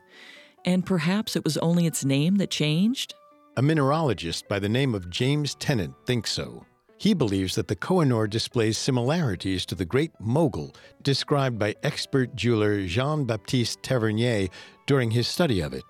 And 0.66 0.86
perhaps 0.86 1.36
it 1.36 1.44
was 1.44 1.58
only 1.58 1.86
its 1.86 2.04
name 2.04 2.38
that 2.38 2.50
changed? 2.50 3.14
A 3.58 3.62
mineralogist 3.62 4.48
by 4.48 4.60
the 4.60 4.70
name 4.70 4.94
of 4.94 5.10
James 5.10 5.56
Tennant 5.56 5.94
thinks 6.06 6.32
so. 6.32 6.66
He 6.98 7.14
believes 7.14 7.56
that 7.56 7.68
the 7.68 7.76
Kohinoor 7.76 8.30
displays 8.30 8.78
similarities 8.78 9.66
to 9.66 9.76
the 9.76 9.86
Great 9.86 10.12
Mogul 10.20 10.74
described 11.02 11.60
by 11.60 11.76
expert 11.84 12.36
jeweler 12.36 12.86
Jean 12.86 13.26
Baptiste 13.26 13.84
Tavernier 13.84 14.48
during 14.88 15.12
his 15.12 15.28
study 15.28 15.60
of 15.60 15.74
it. 15.74 15.84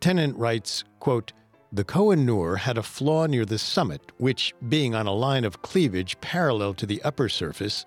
Tennant 0.00 0.36
writes, 0.36 0.84
quote, 1.00 1.32
the 1.72 1.84
Kohinoor 1.84 2.58
had 2.58 2.76
a 2.76 2.82
flaw 2.82 3.26
near 3.26 3.46
the 3.46 3.58
summit, 3.58 4.12
which, 4.18 4.52
being 4.68 4.94
on 4.94 5.06
a 5.06 5.14
line 5.14 5.44
of 5.46 5.62
cleavage 5.62 6.20
parallel 6.20 6.74
to 6.74 6.84
the 6.84 7.00
upper 7.02 7.30
surface, 7.30 7.86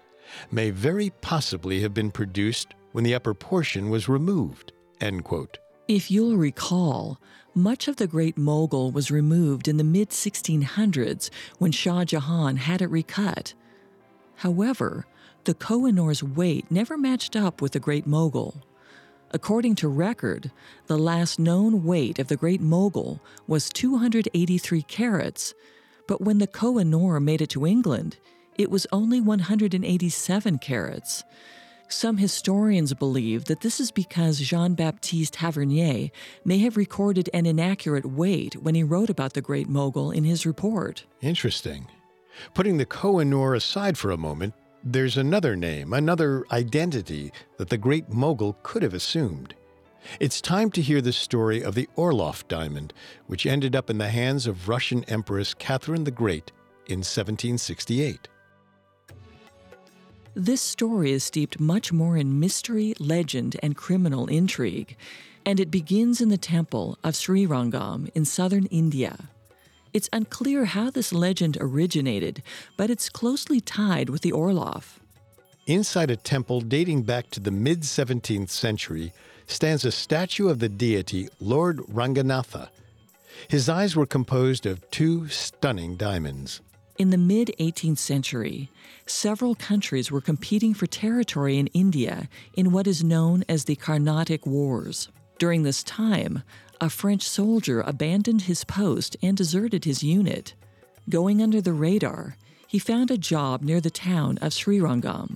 may 0.51 0.71
very 0.71 1.11
possibly 1.21 1.81
have 1.81 1.93
been 1.93 2.09
produced 2.09 2.73
when 2.93 3.03
the 3.03 3.13
upper 3.13 3.35
portion 3.35 3.91
was 3.91 4.09
removed. 4.09 4.73
End 5.01 5.23
quote. 5.23 5.59
If 5.87 6.09
you'll 6.09 6.37
recall, 6.37 7.19
much 7.55 7.87
of 7.87 7.95
the 7.95 8.07
Great 8.07 8.37
Mogul 8.37 8.91
was 8.91 9.09
removed 9.09 9.67
in 9.67 9.77
the 9.77 9.83
mid 9.83 10.09
1600s 10.09 11.29
when 11.57 11.71
Shah 11.71 12.03
Jahan 12.03 12.57
had 12.57 12.81
it 12.81 12.87
recut. 12.87 13.53
However, 14.35 15.05
the 15.45 15.53
Kohinoor's 15.53 16.21
weight 16.21 16.69
never 16.69 16.97
matched 16.97 17.35
up 17.35 17.61
with 17.61 17.71
the 17.71 17.79
Great 17.79 18.05
Mogul. 18.05 18.63
According 19.31 19.75
to 19.75 19.87
record, 19.87 20.51
the 20.87 20.97
last 20.97 21.39
known 21.39 21.83
weight 21.83 22.19
of 22.19 22.27
the 22.27 22.35
Great 22.35 22.61
Mogul 22.61 23.21
was 23.47 23.69
283 23.69 24.81
carats, 24.83 25.53
but 26.07 26.21
when 26.21 26.37
the 26.39 26.47
Kohinoor 26.47 27.21
made 27.21 27.41
it 27.41 27.49
to 27.51 27.65
England, 27.65 28.17
it 28.57 28.69
was 28.69 28.87
only 28.91 29.21
187 29.21 30.57
carats. 30.59 31.23
Some 31.87 32.17
historians 32.17 32.93
believe 32.93 33.45
that 33.45 33.61
this 33.61 33.79
is 33.79 33.91
because 33.91 34.39
Jean 34.39 34.73
Baptiste 34.73 35.35
Tavernier 35.35 36.09
may 36.43 36.57
have 36.59 36.77
recorded 36.77 37.29
an 37.33 37.45
inaccurate 37.45 38.05
weight 38.05 38.55
when 38.55 38.73
he 38.73 38.83
wrote 38.83 39.09
about 39.09 39.33
the 39.33 39.41
Great 39.41 39.69
Mogul 39.69 40.09
in 40.09 40.23
his 40.23 40.45
report. 40.45 41.05
Interesting. 41.21 41.87
Putting 42.53 42.77
the 42.77 42.87
Kohinoor 42.87 43.55
aside 43.55 43.97
for 43.97 44.11
a 44.11 44.17
moment, 44.17 44.55
there's 44.83 45.15
another 45.17 45.55
name, 45.55 45.93
another 45.93 46.45
identity 46.51 47.31
that 47.57 47.69
the 47.69 47.77
Great 47.77 48.09
Mogul 48.09 48.57
could 48.63 48.81
have 48.81 48.93
assumed. 48.93 49.53
It's 50.19 50.41
time 50.41 50.71
to 50.71 50.81
hear 50.81 51.01
the 51.01 51.13
story 51.13 51.63
of 51.63 51.75
the 51.75 51.89
Orloff 51.95 52.47
diamond, 52.47 52.93
which 53.27 53.45
ended 53.45 53.75
up 53.75 53.89
in 53.89 53.97
the 53.99 54.09
hands 54.09 54.47
of 54.47 54.69
Russian 54.69 55.03
Empress 55.05 55.53
Catherine 55.53 56.03
the 56.03 56.11
Great 56.11 56.51
in 56.87 56.99
1768. 56.99 58.27
This 60.37 60.61
story 60.61 61.13
is 61.13 61.23
steeped 61.23 61.61
much 61.61 61.93
more 61.93 62.17
in 62.17 62.41
mystery, 62.41 62.93
legend, 62.99 63.55
and 63.63 63.73
criminal 63.73 64.27
intrigue, 64.27 64.97
and 65.45 65.61
it 65.61 65.71
begins 65.71 66.19
in 66.19 66.27
the 66.27 66.37
temple 66.37 66.97
of 67.05 67.13
Srirangam 67.13 68.09
in 68.13 68.25
southern 68.25 68.65
India. 68.65 69.29
It's 69.93 70.09
unclear 70.11 70.65
how 70.65 70.89
this 70.89 71.13
legend 71.13 71.57
originated, 71.61 72.43
but 72.75 72.89
it's 72.89 73.07
closely 73.07 73.61
tied 73.61 74.09
with 74.09 74.23
the 74.23 74.33
Orloff. 74.33 74.99
Inside 75.67 76.11
a 76.11 76.17
temple 76.17 76.59
dating 76.59 77.03
back 77.03 77.29
to 77.29 77.39
the 77.39 77.49
mid 77.49 77.83
17th 77.83 78.49
century 78.49 79.13
stands 79.47 79.85
a 79.85 79.91
statue 79.91 80.49
of 80.49 80.59
the 80.59 80.67
deity 80.67 81.29
Lord 81.39 81.77
Ranganatha. 81.77 82.67
His 83.47 83.69
eyes 83.69 83.95
were 83.95 84.05
composed 84.05 84.65
of 84.65 84.91
two 84.91 85.29
stunning 85.29 85.95
diamonds. 85.95 86.59
In 86.97 87.09
the 87.09 87.17
mid 87.17 87.51
18th 87.59 87.97
century, 87.97 88.71
several 89.05 89.53
countries 89.53 90.11
were 90.11 90.21
competing 90.21 90.73
for 90.73 90.87
territory 90.87 91.57
in 91.57 91.67
India 91.67 92.29
in 92.53 92.71
what 92.71 92.87
is 92.87 93.03
known 93.03 93.43
as 93.49 93.65
the 93.65 93.75
Carnatic 93.75 94.45
Wars. 94.45 95.09
During 95.37 95.63
this 95.63 95.83
time, 95.83 96.43
a 96.79 96.89
French 96.89 97.27
soldier 97.27 97.81
abandoned 97.81 98.43
his 98.43 98.63
post 98.63 99.17
and 99.21 99.35
deserted 99.35 99.83
his 99.83 100.03
unit. 100.03 100.53
Going 101.09 101.43
under 101.43 101.59
the 101.59 101.73
radar, 101.73 102.37
he 102.65 102.79
found 102.79 103.11
a 103.11 103.17
job 103.17 103.61
near 103.61 103.81
the 103.81 103.89
town 103.89 104.37
of 104.37 104.53
Srirangam. 104.53 105.35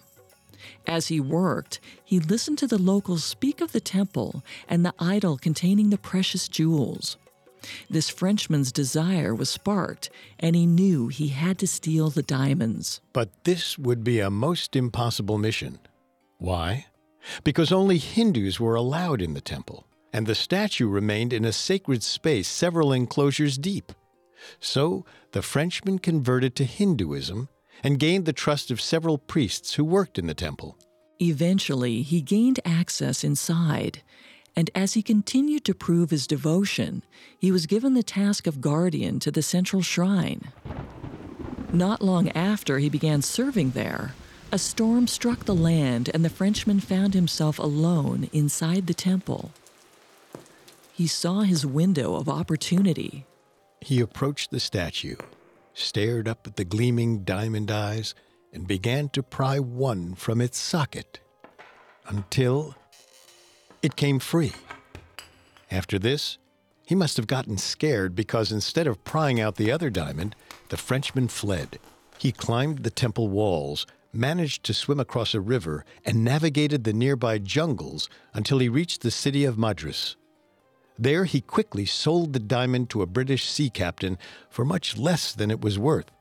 As 0.87 1.07
he 1.09 1.19
worked, 1.19 1.81
he 2.05 2.21
listened 2.21 2.57
to 2.59 2.67
the 2.67 2.77
locals 2.77 3.25
speak 3.25 3.59
of 3.59 3.73
the 3.73 3.81
temple 3.81 4.43
and 4.69 4.85
the 4.85 4.93
idol 4.97 5.37
containing 5.37 5.89
the 5.89 5.97
precious 5.97 6.47
jewels. 6.47 7.17
This 7.89 8.09
Frenchman's 8.09 8.71
desire 8.71 9.33
was 9.33 9.49
sparked, 9.49 10.09
and 10.39 10.55
he 10.55 10.65
knew 10.65 11.07
he 11.07 11.29
had 11.29 11.57
to 11.59 11.67
steal 11.67 12.09
the 12.09 12.23
diamonds. 12.23 13.01
But 13.13 13.43
this 13.43 13.77
would 13.77 14.03
be 14.03 14.19
a 14.19 14.29
most 14.29 14.75
impossible 14.75 15.37
mission. 15.37 15.79
Why? 16.37 16.87
Because 17.43 17.71
only 17.71 17.97
Hindus 17.97 18.59
were 18.59 18.75
allowed 18.75 19.21
in 19.21 19.33
the 19.33 19.41
temple, 19.41 19.85
and 20.13 20.25
the 20.25 20.35
statue 20.35 20.87
remained 20.87 21.33
in 21.33 21.45
a 21.45 21.51
sacred 21.51 22.03
space 22.03 22.47
several 22.47 22.93
enclosures 22.93 23.57
deep. 23.57 23.91
So 24.59 25.05
the 25.33 25.41
Frenchman 25.41 25.99
converted 25.99 26.55
to 26.55 26.63
Hinduism 26.63 27.49
and 27.83 27.99
gained 27.99 28.25
the 28.25 28.33
trust 28.33 28.71
of 28.71 28.81
several 28.81 29.17
priests 29.17 29.73
who 29.73 29.83
worked 29.83 30.17
in 30.17 30.27
the 30.27 30.33
temple. 30.33 30.77
Eventually, 31.21 32.01
he 32.01 32.21
gained 32.21 32.59
access 32.63 33.23
inside 33.23 34.01
and 34.55 34.69
as 34.75 34.93
he 34.93 35.01
continued 35.01 35.65
to 35.65 35.73
prove 35.73 36.09
his 36.09 36.27
devotion, 36.27 37.03
he 37.37 37.51
was 37.51 37.65
given 37.65 37.93
the 37.93 38.03
task 38.03 38.47
of 38.47 38.61
guardian 38.61 39.19
to 39.19 39.31
the 39.31 39.41
central 39.41 39.81
shrine. 39.81 40.51
Not 41.71 42.01
long 42.01 42.29
after 42.29 42.79
he 42.79 42.89
began 42.89 43.21
serving 43.21 43.71
there, 43.71 44.13
a 44.51 44.57
storm 44.57 45.07
struck 45.07 45.45
the 45.45 45.55
land 45.55 46.09
and 46.13 46.25
the 46.25 46.29
Frenchman 46.29 46.79
found 46.79 47.13
himself 47.13 47.59
alone 47.59 48.29
inside 48.33 48.87
the 48.87 48.93
temple. 48.93 49.51
He 50.91 51.05
saw 51.07 51.41
his 51.41 51.65
window 51.65 52.15
of 52.15 52.27
opportunity. 52.27 53.25
He 53.81 54.01
approached 54.01 54.51
the 54.51 54.59
statue, 54.59 55.15
stared 55.73 56.27
up 56.27 56.47
at 56.47 56.55
the 56.55 56.65
gleaming 56.65 57.23
diamond 57.23 57.71
eyes, 57.71 58.15
and 58.51 58.67
began 58.67 59.09
to 59.09 59.23
pry 59.23 59.59
one 59.59 60.15
from 60.15 60.41
its 60.41 60.57
socket 60.57 61.19
until 62.07 62.75
it 63.81 63.95
came 63.95 64.19
free. 64.19 64.53
After 65.71 65.99
this, 65.99 66.37
he 66.85 66.95
must 66.95 67.17
have 67.17 67.27
gotten 67.27 67.57
scared 67.57 68.15
because 68.15 68.51
instead 68.51 68.87
of 68.87 69.03
prying 69.03 69.39
out 69.39 69.55
the 69.55 69.71
other 69.71 69.89
diamond, 69.89 70.35
the 70.69 70.77
Frenchman 70.77 71.27
fled. 71.27 71.79
He 72.17 72.31
climbed 72.31 72.79
the 72.79 72.89
temple 72.89 73.29
walls, 73.29 73.85
managed 74.11 74.63
to 74.65 74.73
swim 74.73 74.99
across 74.99 75.33
a 75.33 75.39
river, 75.39 75.85
and 76.03 76.23
navigated 76.23 76.83
the 76.83 76.93
nearby 76.93 77.37
jungles 77.37 78.09
until 78.33 78.59
he 78.59 78.67
reached 78.67 79.01
the 79.01 79.11
city 79.11 79.45
of 79.45 79.57
Madras. 79.57 80.15
There, 80.97 81.25
he 81.25 81.39
quickly 81.39 81.85
sold 81.85 82.33
the 82.33 82.39
diamond 82.39 82.89
to 82.89 83.01
a 83.01 83.05
British 83.07 83.47
sea 83.47 83.69
captain 83.69 84.17
for 84.49 84.65
much 84.65 84.97
less 84.97 85.31
than 85.31 85.49
it 85.51 85.61
was 85.61 85.79
worth 85.79 86.11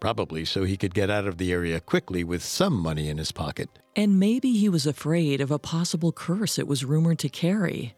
probably 0.00 0.44
so 0.44 0.64
he 0.64 0.76
could 0.76 0.94
get 0.94 1.10
out 1.10 1.26
of 1.26 1.38
the 1.38 1.52
area 1.52 1.80
quickly 1.80 2.24
with 2.24 2.42
some 2.42 2.74
money 2.74 3.08
in 3.08 3.18
his 3.18 3.32
pocket. 3.32 3.68
And 3.94 4.20
maybe 4.20 4.52
he 4.52 4.68
was 4.68 4.86
afraid 4.86 5.40
of 5.40 5.50
a 5.50 5.58
possible 5.58 6.12
curse 6.12 6.58
it 6.58 6.68
was 6.68 6.84
rumored 6.84 7.18
to 7.20 7.28
carry. 7.28 7.94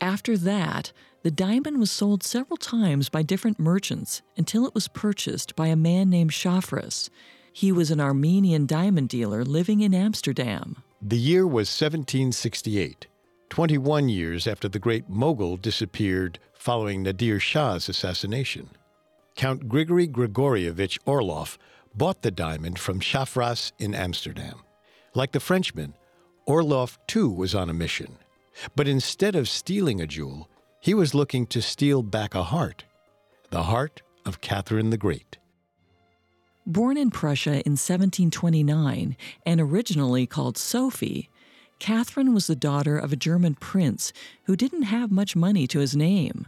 After 0.00 0.36
that, 0.36 0.92
the 1.22 1.30
diamond 1.30 1.78
was 1.78 1.90
sold 1.90 2.22
several 2.22 2.56
times 2.56 3.08
by 3.08 3.22
different 3.22 3.60
merchants 3.60 4.22
until 4.36 4.66
it 4.66 4.74
was 4.74 4.88
purchased 4.88 5.54
by 5.54 5.68
a 5.68 5.76
man 5.76 6.10
named 6.10 6.32
Shafras. 6.32 7.08
He 7.52 7.70
was 7.70 7.90
an 7.90 8.00
Armenian 8.00 8.66
diamond 8.66 9.08
dealer 9.08 9.44
living 9.44 9.80
in 9.80 9.94
Amsterdam. 9.94 10.82
The 11.00 11.18
year 11.18 11.46
was 11.46 11.68
1768, 11.68 13.06
21 13.50 14.08
years 14.08 14.46
after 14.46 14.68
the 14.68 14.78
great 14.78 15.08
mogul 15.08 15.56
disappeared 15.56 16.38
following 16.54 17.02
Nadir 17.02 17.38
Shah's 17.38 17.88
assassination. 17.88 18.70
Count 19.36 19.68
Grigory 19.68 20.06
Grigorievich 20.06 20.98
Orlov 21.06 21.58
bought 21.94 22.22
the 22.22 22.30
diamond 22.30 22.78
from 22.78 23.00
Shafras 23.00 23.72
in 23.78 23.94
Amsterdam. 23.94 24.60
Like 25.14 25.32
the 25.32 25.40
Frenchman, 25.40 25.94
Orlov 26.46 26.98
too 27.06 27.30
was 27.30 27.54
on 27.54 27.70
a 27.70 27.74
mission. 27.74 28.18
But 28.76 28.88
instead 28.88 29.34
of 29.34 29.48
stealing 29.48 30.00
a 30.00 30.06
jewel, 30.06 30.48
he 30.80 30.94
was 30.94 31.14
looking 31.14 31.46
to 31.46 31.62
steal 31.62 32.02
back 32.02 32.34
a 32.34 32.44
heart 32.44 32.84
the 33.50 33.64
heart 33.64 34.00
of 34.24 34.40
Catherine 34.40 34.88
the 34.88 34.96
Great. 34.96 35.36
Born 36.66 36.96
in 36.96 37.10
Prussia 37.10 37.60
in 37.66 37.72
1729 37.72 39.14
and 39.44 39.60
originally 39.60 40.26
called 40.26 40.56
Sophie, 40.56 41.28
Catherine 41.78 42.32
was 42.32 42.46
the 42.46 42.56
daughter 42.56 42.96
of 42.96 43.12
a 43.12 43.16
German 43.16 43.54
prince 43.56 44.12
who 44.44 44.56
didn't 44.56 44.84
have 44.84 45.12
much 45.12 45.36
money 45.36 45.66
to 45.66 45.80
his 45.80 45.94
name. 45.94 46.46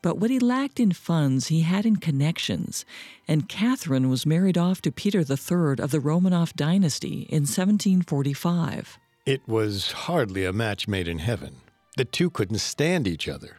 But 0.00 0.18
what 0.18 0.30
he 0.30 0.38
lacked 0.38 0.78
in 0.78 0.92
funds, 0.92 1.48
he 1.48 1.62
had 1.62 1.84
in 1.84 1.96
connections, 1.96 2.84
and 3.26 3.48
Catherine 3.48 4.08
was 4.08 4.24
married 4.24 4.56
off 4.56 4.80
to 4.82 4.92
Peter 4.92 5.20
III 5.20 5.82
of 5.82 5.90
the 5.90 6.00
Romanov 6.00 6.54
dynasty 6.54 7.26
in 7.28 7.42
1745. 7.42 8.98
It 9.26 9.42
was 9.46 9.92
hardly 9.92 10.44
a 10.44 10.52
match 10.52 10.86
made 10.86 11.08
in 11.08 11.18
heaven. 11.18 11.56
The 11.96 12.04
two 12.04 12.30
couldn't 12.30 12.58
stand 12.58 13.08
each 13.08 13.28
other. 13.28 13.56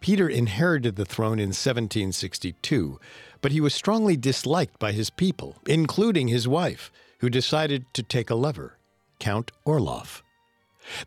Peter 0.00 0.28
inherited 0.28 0.94
the 0.94 1.04
throne 1.04 1.40
in 1.40 1.48
1762, 1.48 3.00
but 3.40 3.50
he 3.50 3.60
was 3.60 3.74
strongly 3.74 4.16
disliked 4.16 4.78
by 4.78 4.92
his 4.92 5.10
people, 5.10 5.56
including 5.66 6.28
his 6.28 6.46
wife, 6.46 6.92
who 7.18 7.28
decided 7.28 7.84
to 7.94 8.02
take 8.02 8.30
a 8.30 8.36
lover, 8.36 8.78
Count 9.18 9.50
Orloff. 9.66 10.22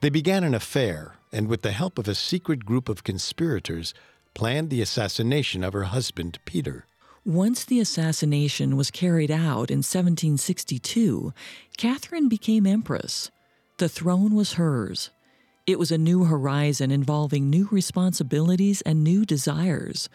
They 0.01 0.09
began 0.09 0.43
an 0.43 0.53
affair, 0.53 1.15
and 1.31 1.47
with 1.47 1.61
the 1.61 1.71
help 1.71 1.97
of 1.97 2.07
a 2.07 2.15
secret 2.15 2.65
group 2.65 2.89
of 2.89 3.03
conspirators, 3.03 3.93
planned 4.35 4.69
the 4.69 4.81
assassination 4.81 5.63
of 5.63 5.73
her 5.73 5.85
husband, 5.85 6.37
Peter. 6.45 6.85
Once 7.25 7.65
the 7.65 7.79
assassination 7.79 8.77
was 8.77 8.91
carried 8.91 9.31
out 9.31 9.71
in 9.71 9.79
1762, 9.79 11.33
Catherine 11.75 12.29
became 12.29 12.67
empress. 12.67 13.31
The 13.77 13.89
throne 13.89 14.35
was 14.35 14.53
hers. 14.53 15.09
It 15.65 15.79
was 15.79 15.91
a 15.91 15.97
new 15.97 16.25
horizon 16.25 16.91
involving 16.91 17.49
new 17.49 17.67
responsibilities 17.71 18.81
and 18.83 19.03
new 19.03 19.25
desires. 19.25 20.07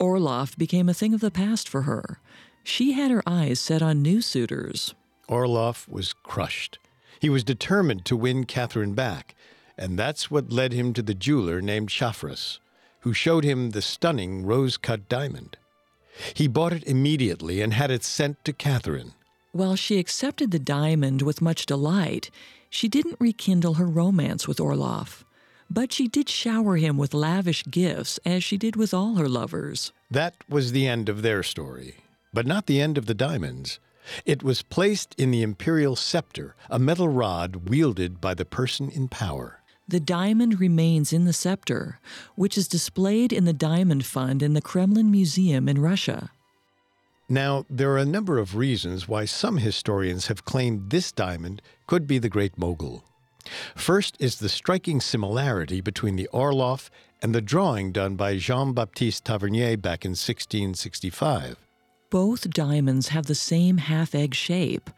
Orloff 0.00 0.56
became 0.56 0.88
a 0.88 0.94
thing 0.94 1.14
of 1.14 1.20
the 1.20 1.30
past 1.30 1.68
for 1.68 1.82
her. 1.82 2.18
She 2.64 2.92
had 2.92 3.12
her 3.12 3.22
eyes 3.24 3.60
set 3.60 3.82
on 3.82 4.02
new 4.02 4.20
suitors. 4.20 4.94
Orloff 5.28 5.88
was 5.88 6.12
crushed. 6.12 6.80
He 7.20 7.30
was 7.30 7.44
determined 7.44 8.04
to 8.06 8.16
win 8.16 8.44
Catherine 8.44 8.94
back, 8.94 9.36
and 9.78 9.96
that's 9.96 10.28
what 10.28 10.50
led 10.50 10.72
him 10.72 10.92
to 10.94 11.02
the 11.02 11.14
jeweler 11.14 11.60
named 11.60 11.88
Shafras 11.88 12.58
who 13.02 13.12
showed 13.12 13.44
him 13.44 13.70
the 13.70 13.82
stunning 13.82 14.44
rose 14.44 14.76
cut 14.76 15.08
diamond. 15.08 15.56
He 16.34 16.46
bought 16.46 16.72
it 16.72 16.84
immediately 16.84 17.60
and 17.60 17.74
had 17.74 17.90
it 17.90 18.04
sent 18.04 18.44
to 18.44 18.52
Catherine. 18.52 19.12
While 19.52 19.76
she 19.76 19.98
accepted 19.98 20.50
the 20.50 20.58
diamond 20.58 21.22
with 21.22 21.42
much 21.42 21.66
delight, 21.66 22.30
she 22.70 22.88
didn't 22.88 23.20
rekindle 23.20 23.74
her 23.74 23.86
romance 23.86 24.48
with 24.48 24.58
Orloff. 24.58 25.24
But 25.68 25.92
she 25.92 26.06
did 26.06 26.28
shower 26.28 26.76
him 26.76 26.96
with 26.96 27.14
lavish 27.14 27.64
gifts, 27.64 28.18
as 28.24 28.44
she 28.44 28.56
did 28.56 28.76
with 28.76 28.94
all 28.94 29.16
her 29.16 29.28
lovers. 29.28 29.92
That 30.10 30.34
was 30.48 30.72
the 30.72 30.86
end 30.86 31.08
of 31.08 31.22
their 31.22 31.42
story, 31.42 31.96
but 32.32 32.46
not 32.46 32.66
the 32.66 32.80
end 32.80 32.98
of 32.98 33.06
the 33.06 33.14
diamonds. 33.14 33.80
It 34.26 34.42
was 34.42 34.62
placed 34.62 35.14
in 35.16 35.30
the 35.30 35.42
imperial 35.42 35.96
scepter, 35.96 36.54
a 36.68 36.78
metal 36.78 37.08
rod 37.08 37.68
wielded 37.68 38.20
by 38.20 38.34
the 38.34 38.44
person 38.44 38.90
in 38.90 39.08
power 39.08 39.61
the 39.92 40.00
diamond 40.00 40.58
remains 40.58 41.12
in 41.12 41.26
the 41.26 41.34
scepter, 41.34 42.00
which 42.34 42.56
is 42.56 42.66
displayed 42.66 43.30
in 43.30 43.44
the 43.44 43.52
Diamond 43.52 44.06
Fund 44.06 44.42
in 44.42 44.54
the 44.54 44.62
Kremlin 44.62 45.10
Museum 45.10 45.68
in 45.68 45.82
Russia. 45.82 46.30
Now, 47.28 47.66
there 47.68 47.90
are 47.92 47.98
a 47.98 48.06
number 48.06 48.38
of 48.38 48.56
reasons 48.56 49.06
why 49.06 49.26
some 49.26 49.58
historians 49.58 50.28
have 50.28 50.46
claimed 50.46 50.88
this 50.88 51.12
diamond 51.12 51.60
could 51.86 52.06
be 52.06 52.18
the 52.18 52.30
Great 52.30 52.56
Mogul. 52.56 53.04
First 53.76 54.16
is 54.18 54.36
the 54.36 54.48
striking 54.48 54.98
similarity 54.98 55.82
between 55.82 56.16
the 56.16 56.28
Orloff 56.32 56.88
and 57.20 57.34
the 57.34 57.42
drawing 57.42 57.92
done 57.92 58.16
by 58.16 58.38
Jean 58.38 58.72
Baptiste 58.72 59.26
Tavernier 59.26 59.76
back 59.76 60.06
in 60.06 60.12
1665. 60.12 61.58
Both 62.08 62.48
diamonds 62.48 63.08
have 63.08 63.26
the 63.26 63.34
same 63.34 63.76
half 63.76 64.14
egg 64.14 64.34
shape. 64.34 64.88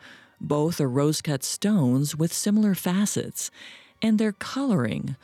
Both 0.41 0.81
are 0.81 0.89
rose 0.89 1.21
cut 1.21 1.43
stones 1.43 2.15
with 2.15 2.33
similar 2.33 2.77
facets, 2.77 3.51
and 4.05 4.19
their 4.19 4.33
coloring. 4.33 5.17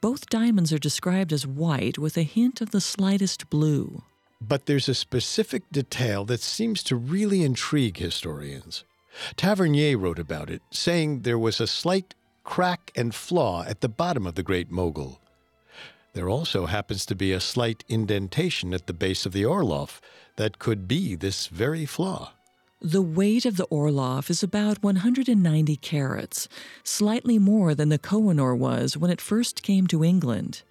Both 0.00 0.30
diamonds 0.30 0.72
are 0.72 0.78
described 0.78 1.32
as 1.32 1.44
white 1.44 1.98
with 1.98 2.16
a 2.16 2.22
hint 2.22 2.60
of 2.60 2.70
the 2.70 2.80
slightest 2.80 3.50
blue. 3.50 4.04
But 4.40 4.66
there's 4.66 4.88
a 4.88 4.94
specific 4.94 5.64
detail 5.72 6.24
that 6.26 6.40
seems 6.40 6.84
to 6.84 6.94
really 6.94 7.42
intrigue 7.42 7.96
historians. 7.96 8.84
Tavernier 9.34 9.98
wrote 9.98 10.20
about 10.20 10.50
it, 10.50 10.62
saying 10.70 11.22
there 11.22 11.38
was 11.38 11.60
a 11.60 11.66
slight 11.66 12.14
crack 12.44 12.92
and 12.94 13.12
flaw 13.12 13.64
at 13.64 13.80
the 13.80 13.88
bottom 13.88 14.24
of 14.24 14.36
the 14.36 14.44
Great 14.44 14.70
Mogul. 14.70 15.20
There 16.12 16.28
also 16.28 16.66
happens 16.66 17.04
to 17.06 17.16
be 17.16 17.32
a 17.32 17.40
slight 17.40 17.82
indentation 17.88 18.72
at 18.72 18.86
the 18.86 18.92
base 18.92 19.26
of 19.26 19.32
the 19.32 19.42
Orloff 19.42 20.00
that 20.36 20.60
could 20.60 20.86
be 20.86 21.16
this 21.16 21.48
very 21.48 21.86
flaw. 21.86 22.34
The 22.80 23.02
weight 23.02 23.44
of 23.44 23.56
the 23.56 23.64
Orlov 23.64 24.30
is 24.30 24.44
about 24.44 24.84
190 24.84 25.76
carats, 25.78 26.48
slightly 26.84 27.36
more 27.36 27.74
than 27.74 27.88
the 27.88 27.98
Kohinoor 27.98 28.56
was 28.56 28.96
when 28.96 29.10
it 29.10 29.20
first 29.20 29.64
came 29.64 29.88
to 29.88 30.04
England. 30.04 30.62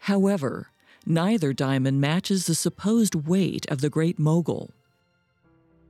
However, 0.00 0.70
neither 1.04 1.52
diamond 1.52 2.00
matches 2.00 2.46
the 2.46 2.54
supposed 2.54 3.14
weight 3.14 3.66
of 3.70 3.82
the 3.82 3.90
Great 3.90 4.18
Mogul. 4.18 4.70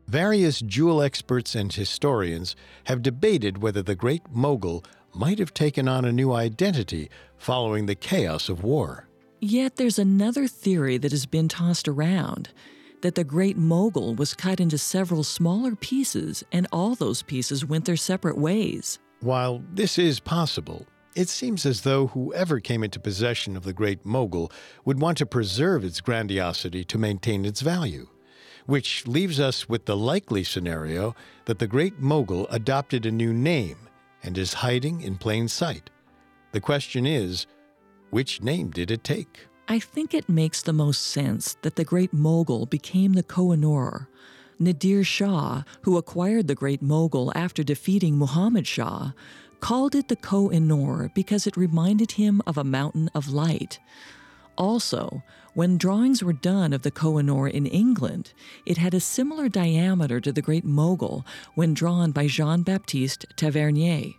Various 0.09 0.59
jewel 0.61 1.01
experts 1.01 1.55
and 1.55 1.73
historians 1.73 2.57
have 2.85 3.01
debated 3.01 3.63
whether 3.63 3.83
the 3.83 3.95
Great 3.95 4.23
Mogul 4.33 4.85
might 5.15 5.39
have 5.39 5.55
taken 5.55 5.87
on 5.87 6.05
a 6.05 6.11
new 6.13 6.33
identity 6.33 7.09
following 7.39 7.87
the 7.87 7.95
chaos 7.95 8.49
of 8.49 8.65
war. 8.65 9.07
Yet 9.39 9.77
there's 9.77 9.99
another 9.99 10.49
theory 10.49 10.99
that 10.99 11.13
has 11.13 11.27
been 11.27 11.49
tossed 11.49 11.87
around 11.87 12.49
that 13.03 13.15
the 13.15 13.25
Great 13.25 13.57
Mogul 13.57 14.15
was 14.15 14.35
cut 14.35 14.59
into 14.59 14.79
several 14.79 15.23
smaller 15.23 15.77
pieces 15.77 16.43
and 16.51 16.67
all 16.73 16.95
those 16.95 17.23
pieces 17.23 17.65
went 17.65 17.85
their 17.85 17.97
separate 17.97 18.39
ways. 18.39 18.99
While 19.21 19.63
this 19.73 19.99
is 19.99 20.19
possible, 20.19 20.87
it 21.15 21.29
seems 21.29 21.67
as 21.67 21.83
though 21.83 22.09
whoever 22.09 22.59
came 22.59 22.83
into 22.83 22.99
possession 22.99 23.57
of 23.57 23.65
the 23.65 23.73
Great 23.73 24.05
Mogul 24.05 24.51
would 24.85 25.01
want 25.01 25.19
to 25.19 25.27
preserve 25.27 25.85
its 25.85 26.01
grandiosity 26.01 26.85
to 26.85 26.99
maintain 26.99 27.45
its 27.45 27.61
value 27.61 28.09
which 28.67 29.07
leaves 29.07 29.41
us 29.41 29.69
with 29.69 29.87
the 29.87 29.97
likely 29.97 30.45
scenario 30.45 31.15
that 31.47 31.59
the 31.59 31.67
Great 31.67 31.99
Mogul 31.99 32.47
adopted 32.49 33.07
a 33.07 33.11
new 33.11 33.33
name 33.33 33.89
and 34.23 34.39
is 34.39 34.55
hiding 34.55 35.01
in 35.01 35.17
plain 35.17 35.49
sight. 35.49 35.91
The 36.53 36.61
question 36.61 37.07
is, 37.07 37.47
which 38.11 38.43
name 38.43 38.71
did 38.71 38.91
it 38.91 39.03
take? 39.03 39.47
I 39.69 39.79
think 39.79 40.13
it 40.13 40.29
makes 40.29 40.63
the 40.63 40.73
most 40.73 41.03
sense 41.03 41.57
that 41.63 41.77
the 41.77 41.85
Great 41.85 42.13
Mogul 42.13 42.67
became 42.67 43.13
the 43.13 43.23
Kohinoor. 43.23 44.07
Nadir 44.59 45.03
Shah, 45.03 45.63
who 45.83 45.97
acquired 45.97 46.47
the 46.47 46.55
Great 46.55 46.83
Mogul 46.83 47.33
after 47.35 47.63
defeating 47.63 48.19
Muhammad 48.19 48.67
Shah, 48.67 49.13
called 49.61 49.95
it 49.95 50.09
the 50.09 50.17
Koh-i-Noor 50.17 51.11
because 51.15 51.47
it 51.47 51.57
reminded 51.57 52.13
him 52.13 52.43
of 52.47 52.59
a 52.59 52.65
mountain 52.65 53.09
of 53.15 53.29
light. 53.29 53.79
Also, 54.59 55.23
when 55.55 55.79
drawings 55.79 56.23
were 56.23 56.33
done 56.33 56.73
of 56.73 56.83
the 56.83 56.91
Kohinoor 56.91 57.51
in 57.51 57.67
England, 57.67 58.33
it 58.67 58.79
had 58.79 58.95
a 58.95 59.01
similar 59.01 59.49
diameter 59.49 60.21
to 60.21 60.33
the 60.33 60.43
Great 60.43 60.65
Mogul 60.65 61.25
when 61.55 61.75
drawn 61.75 62.11
by 62.11 62.27
Jean 62.27 62.63
Baptiste 62.63 63.27
Tavernier. 63.37 64.13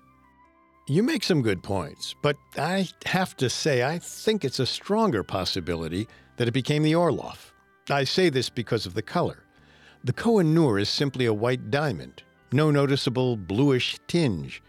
You 0.85 1.01
make 1.01 1.23
some 1.23 1.41
good 1.41 1.63
points, 1.63 2.13
but 2.21 2.35
I 2.57 2.89
have 3.05 3.37
to 3.37 3.49
say 3.49 3.83
I 3.83 3.99
think 3.99 4.43
it's 4.43 4.59
a 4.59 4.65
stronger 4.65 5.23
possibility 5.23 6.09
that 6.35 6.49
it 6.49 6.53
became 6.53 6.83
the 6.83 6.91
Orloff. 6.91 7.53
I 7.89 8.03
say 8.03 8.27
this 8.27 8.49
because 8.49 8.85
of 8.85 8.93
the 8.93 9.01
color. 9.01 9.45
The 10.03 10.11
Koh-i-Noor 10.11 10.79
is 10.79 10.89
simply 10.89 11.25
a 11.25 11.33
white 11.33 11.71
diamond, 11.71 12.23
no 12.51 12.69
noticeable 12.69 13.37
bluish 13.37 13.97
tinge, 14.07 14.61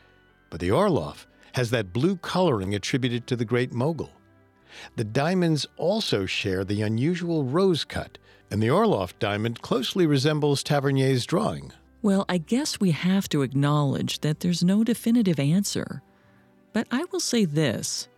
but 0.50 0.60
the 0.60 0.68
Orloff 0.68 1.26
has 1.54 1.70
that 1.70 1.92
blue 1.92 2.16
coloring 2.18 2.76
attributed 2.76 3.26
to 3.26 3.34
the 3.34 3.44
Great 3.44 3.72
Mogul. 3.72 4.12
The 4.94 5.02
diamonds 5.02 5.66
also 5.76 6.26
share 6.26 6.64
the 6.64 6.82
unusual 6.82 7.42
rose 7.42 7.84
cut, 7.84 8.18
and 8.52 8.62
the 8.62 8.68
Orloff 8.68 9.18
diamond 9.18 9.62
closely 9.62 10.06
resembles 10.06 10.62
Tavernier's 10.62 11.26
drawing. 11.26 11.72
Well, 12.04 12.26
I 12.28 12.36
guess 12.36 12.78
we 12.78 12.90
have 12.90 13.30
to 13.30 13.40
acknowledge 13.40 14.20
that 14.20 14.40
there's 14.40 14.62
no 14.62 14.84
definitive 14.84 15.40
answer. 15.40 16.02
But 16.74 16.86
I 16.90 17.06
will 17.10 17.18
say 17.18 17.46
this 17.46 18.08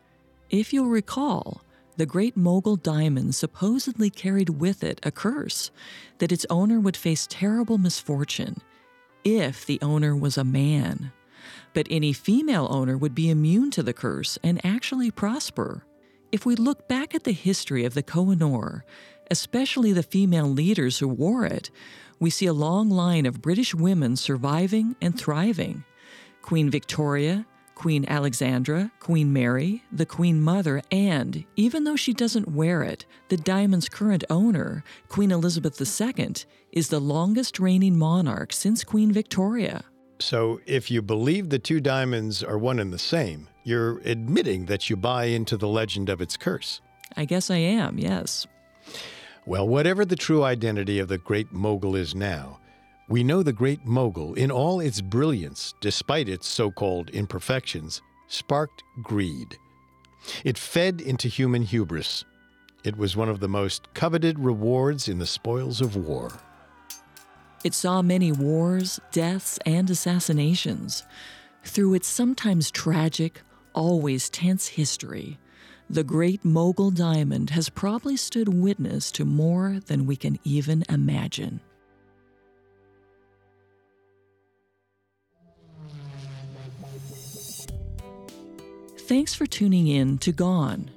if 0.51 0.72
you'll 0.72 0.89
recall, 0.89 1.62
the 1.97 2.05
Great 2.05 2.37
Mogul 2.37 2.74
diamond 2.74 3.37
supposedly 3.37 4.11
carried 4.11 4.49
with 4.51 4.82
it 4.82 4.99
a 5.05 5.12
curse 5.12 5.70
that 6.18 6.32
its 6.32 6.45
owner 6.51 6.80
would 6.80 6.97
face 6.97 7.28
terrible 7.30 7.78
misfortune 7.78 8.57
if 9.22 9.64
the 9.64 9.78
owner 9.80 10.16
was 10.16 10.37
a 10.37 10.43
man. 10.43 11.12
But 11.72 11.87
any 11.89 12.12
female 12.12 12.66
owner 12.68 12.99
would 12.99 13.14
be 13.14 13.30
immune 13.30 13.70
to 13.70 13.84
the 13.84 13.93
curse 13.93 14.37
and 14.43 14.61
actually 14.66 15.12
prosper. 15.12 15.84
If 16.32 16.45
we 16.45 16.57
look 16.57 16.89
back 16.89 17.14
at 17.14 17.22
the 17.22 17.30
history 17.30 17.84
of 17.84 17.95
the 17.95 18.03
Kohinoor, 18.03 18.82
especially 19.30 19.93
the 19.93 20.03
female 20.03 20.49
leaders 20.49 20.99
who 20.99 21.07
wore 21.07 21.45
it, 21.45 21.70
we 22.18 22.30
see 22.30 22.46
a 22.46 22.52
long 22.52 22.90
line 22.90 23.26
of 23.26 23.42
British 23.42 23.74
women 23.74 24.16
surviving 24.16 24.96
and 25.00 25.18
thriving. 25.18 25.84
Queen 26.42 26.70
Victoria, 26.70 27.46
Queen 27.74 28.06
Alexandra, 28.08 28.90
Queen 29.00 29.32
Mary, 29.32 29.82
the 29.92 30.06
Queen 30.06 30.40
Mother, 30.40 30.80
and, 30.90 31.44
even 31.56 31.84
though 31.84 31.96
she 31.96 32.14
doesn't 32.14 32.48
wear 32.48 32.82
it, 32.82 33.04
the 33.28 33.36
diamond's 33.36 33.88
current 33.88 34.24
owner, 34.30 34.82
Queen 35.08 35.30
Elizabeth 35.30 35.78
II, 35.78 36.34
is 36.72 36.88
the 36.88 37.00
longest 37.00 37.60
reigning 37.60 37.98
monarch 37.98 38.52
since 38.52 38.82
Queen 38.82 39.12
Victoria. 39.12 39.84
So, 40.18 40.60
if 40.64 40.90
you 40.90 41.02
believe 41.02 41.50
the 41.50 41.58
two 41.58 41.80
diamonds 41.80 42.42
are 42.42 42.56
one 42.56 42.78
and 42.78 42.90
the 42.90 42.98
same, 42.98 43.48
you're 43.64 43.98
admitting 44.06 44.64
that 44.66 44.88
you 44.88 44.96
buy 44.96 45.26
into 45.26 45.58
the 45.58 45.68
legend 45.68 46.08
of 46.08 46.22
its 46.22 46.38
curse. 46.38 46.80
I 47.14 47.26
guess 47.26 47.50
I 47.50 47.58
am, 47.58 47.98
yes. 47.98 48.46
Well, 49.47 49.68
whatever 49.68 50.05
the 50.05 50.16
true 50.16 50.42
identity 50.42 50.99
of 50.99 51.07
the 51.07 51.18
Great 51.18 51.53
Mogul 51.53 51.94
is 51.94 52.16
now, 52.16 52.59
we 53.09 53.22
know 53.22 53.44
the 53.44 53.53
Great 53.53 53.84
Mogul, 53.86 54.34
in 54.34 54.51
all 54.51 54.80
its 54.80 55.01
brilliance, 55.01 55.72
despite 55.80 56.28
its 56.28 56.49
so 56.49 56.72
called 56.72 57.11
imperfections, 57.11 58.03
sparked 58.26 58.82
greed. 59.05 59.57
It 60.44 60.59
fed 60.59 61.01
into 61.01 61.28
human 61.28 61.62
hubris. 61.62 62.24
It 62.82 62.97
was 62.97 63.16
one 63.16 63.28
of 63.28 63.38
the 63.38 63.49
most 63.49 63.86
coveted 63.94 64.40
rewards 64.40 65.07
in 65.07 65.20
the 65.20 65.26
spoils 65.26 65.80
of 65.80 65.94
war. 65.94 66.32
It 67.62 67.72
saw 67.72 68.03
many 68.03 68.32
wars, 68.32 68.99
deaths, 69.12 69.61
and 69.64 69.88
assassinations. 69.88 71.05
Through 71.62 71.94
its 71.94 72.09
sometimes 72.09 72.72
tragic, 72.72 73.42
always 73.74 74.28
tense 74.28 74.66
history, 74.66 75.38
the 75.89 76.05
great 76.05 76.45
mogul 76.45 76.91
diamond 76.91 77.51
has 77.51 77.68
probably 77.68 78.16
stood 78.16 78.49
witness 78.49 79.11
to 79.12 79.24
more 79.24 79.80
than 79.87 80.07
we 80.07 80.16
can 80.16 80.39
even 80.45 80.84
imagine. 80.89 81.61
Thanks 88.99 89.34
for 89.34 89.47
tuning 89.47 89.87
in 89.87 90.18
to 90.18 90.32
Gone. 90.32 90.91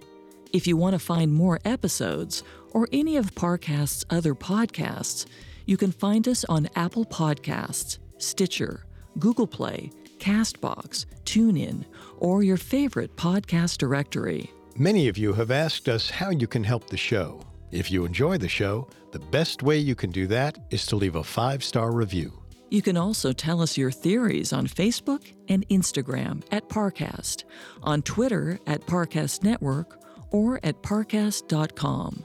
If 0.51 0.65
you 0.65 0.75
want 0.75 0.93
to 0.93 0.99
find 0.99 1.31
more 1.31 1.59
episodes 1.63 2.41
or 2.71 2.87
any 2.91 3.17
of 3.17 3.35
Parcast's 3.35 4.03
other 4.09 4.33
podcasts, 4.33 5.27
you 5.67 5.77
can 5.77 5.91
find 5.91 6.27
us 6.27 6.43
on 6.45 6.67
Apple 6.75 7.05
Podcasts, 7.05 7.99
Stitcher, 8.17 8.83
Google 9.19 9.45
Play, 9.45 9.91
Castbox, 10.17 11.05
TuneIn, 11.25 11.85
or 12.17 12.41
your 12.41 12.57
favorite 12.57 13.15
podcast 13.15 13.77
directory. 13.77 14.51
Many 14.75 15.07
of 15.07 15.17
you 15.17 15.33
have 15.33 15.51
asked 15.51 15.89
us 15.89 16.09
how 16.09 16.29
you 16.29 16.47
can 16.47 16.63
help 16.63 16.87
the 16.87 16.97
show. 16.97 17.41
If 17.71 17.91
you 17.91 18.05
enjoy 18.05 18.37
the 18.37 18.47
show, 18.49 18.87
the 19.11 19.19
best 19.19 19.61
way 19.63 19.77
you 19.77 19.95
can 19.95 20.11
do 20.11 20.27
that 20.27 20.57
is 20.69 20.85
to 20.87 20.95
leave 20.95 21.15
a 21.15 21.23
five 21.23 21.63
star 21.63 21.91
review. 21.91 22.33
You 22.69 22.81
can 22.81 22.97
also 22.97 23.33
tell 23.33 23.61
us 23.61 23.77
your 23.77 23.91
theories 23.91 24.53
on 24.53 24.67
Facebook 24.67 25.33
and 25.47 25.67
Instagram 25.69 26.43
at 26.51 26.69
Parcast, 26.69 27.43
on 27.81 28.03
Twitter 28.03 28.59
at 28.67 28.81
Parcast 28.81 29.43
Network, 29.43 29.99
or 30.31 30.59
at 30.63 30.81
parcast.com. 30.83 32.23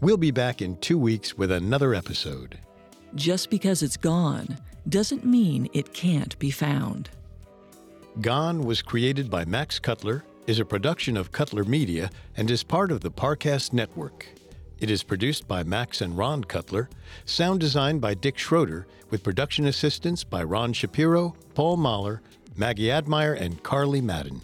We'll 0.00 0.16
be 0.16 0.30
back 0.30 0.62
in 0.62 0.76
two 0.76 0.96
weeks 0.98 1.36
with 1.36 1.50
another 1.50 1.92
episode. 1.92 2.58
Just 3.16 3.50
because 3.50 3.82
it's 3.82 3.96
gone 3.96 4.56
doesn't 4.88 5.24
mean 5.24 5.68
it 5.72 5.92
can't 5.92 6.38
be 6.38 6.52
found. 6.52 7.10
Gone 8.20 8.62
was 8.62 8.82
created 8.82 9.28
by 9.28 9.44
Max 9.44 9.78
Cutler, 9.78 10.24
is 10.50 10.58
a 10.58 10.64
production 10.64 11.16
of 11.16 11.30
Cutler 11.30 11.62
Media, 11.62 12.10
and 12.36 12.50
is 12.50 12.64
part 12.64 12.90
of 12.90 13.02
the 13.02 13.10
Parcast 13.10 13.72
Network. 13.72 14.26
It 14.80 14.90
is 14.90 15.04
produced 15.04 15.46
by 15.46 15.62
Max 15.62 16.00
and 16.00 16.18
Ron 16.18 16.42
Cutler, 16.42 16.90
sound 17.24 17.60
designed 17.60 18.00
by 18.00 18.14
Dick 18.14 18.36
Schroeder, 18.36 18.88
with 19.10 19.22
production 19.22 19.66
assistance 19.66 20.24
by 20.24 20.42
Ron 20.42 20.72
Shapiro, 20.72 21.36
Paul 21.54 21.76
Mahler, 21.76 22.20
Maggie 22.56 22.90
Admire, 22.90 23.32
and 23.32 23.62
Carly 23.62 24.00
Madden. 24.00 24.40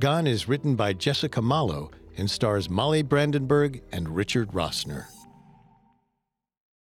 Gone 0.00 0.26
is 0.26 0.48
written 0.48 0.74
by 0.74 0.94
Jessica 0.94 1.42
Malo 1.42 1.90
and 2.16 2.30
stars 2.30 2.70
Molly 2.70 3.02
Brandenburg 3.02 3.82
and 3.92 4.16
Richard 4.16 4.52
Rossner. 4.52 5.04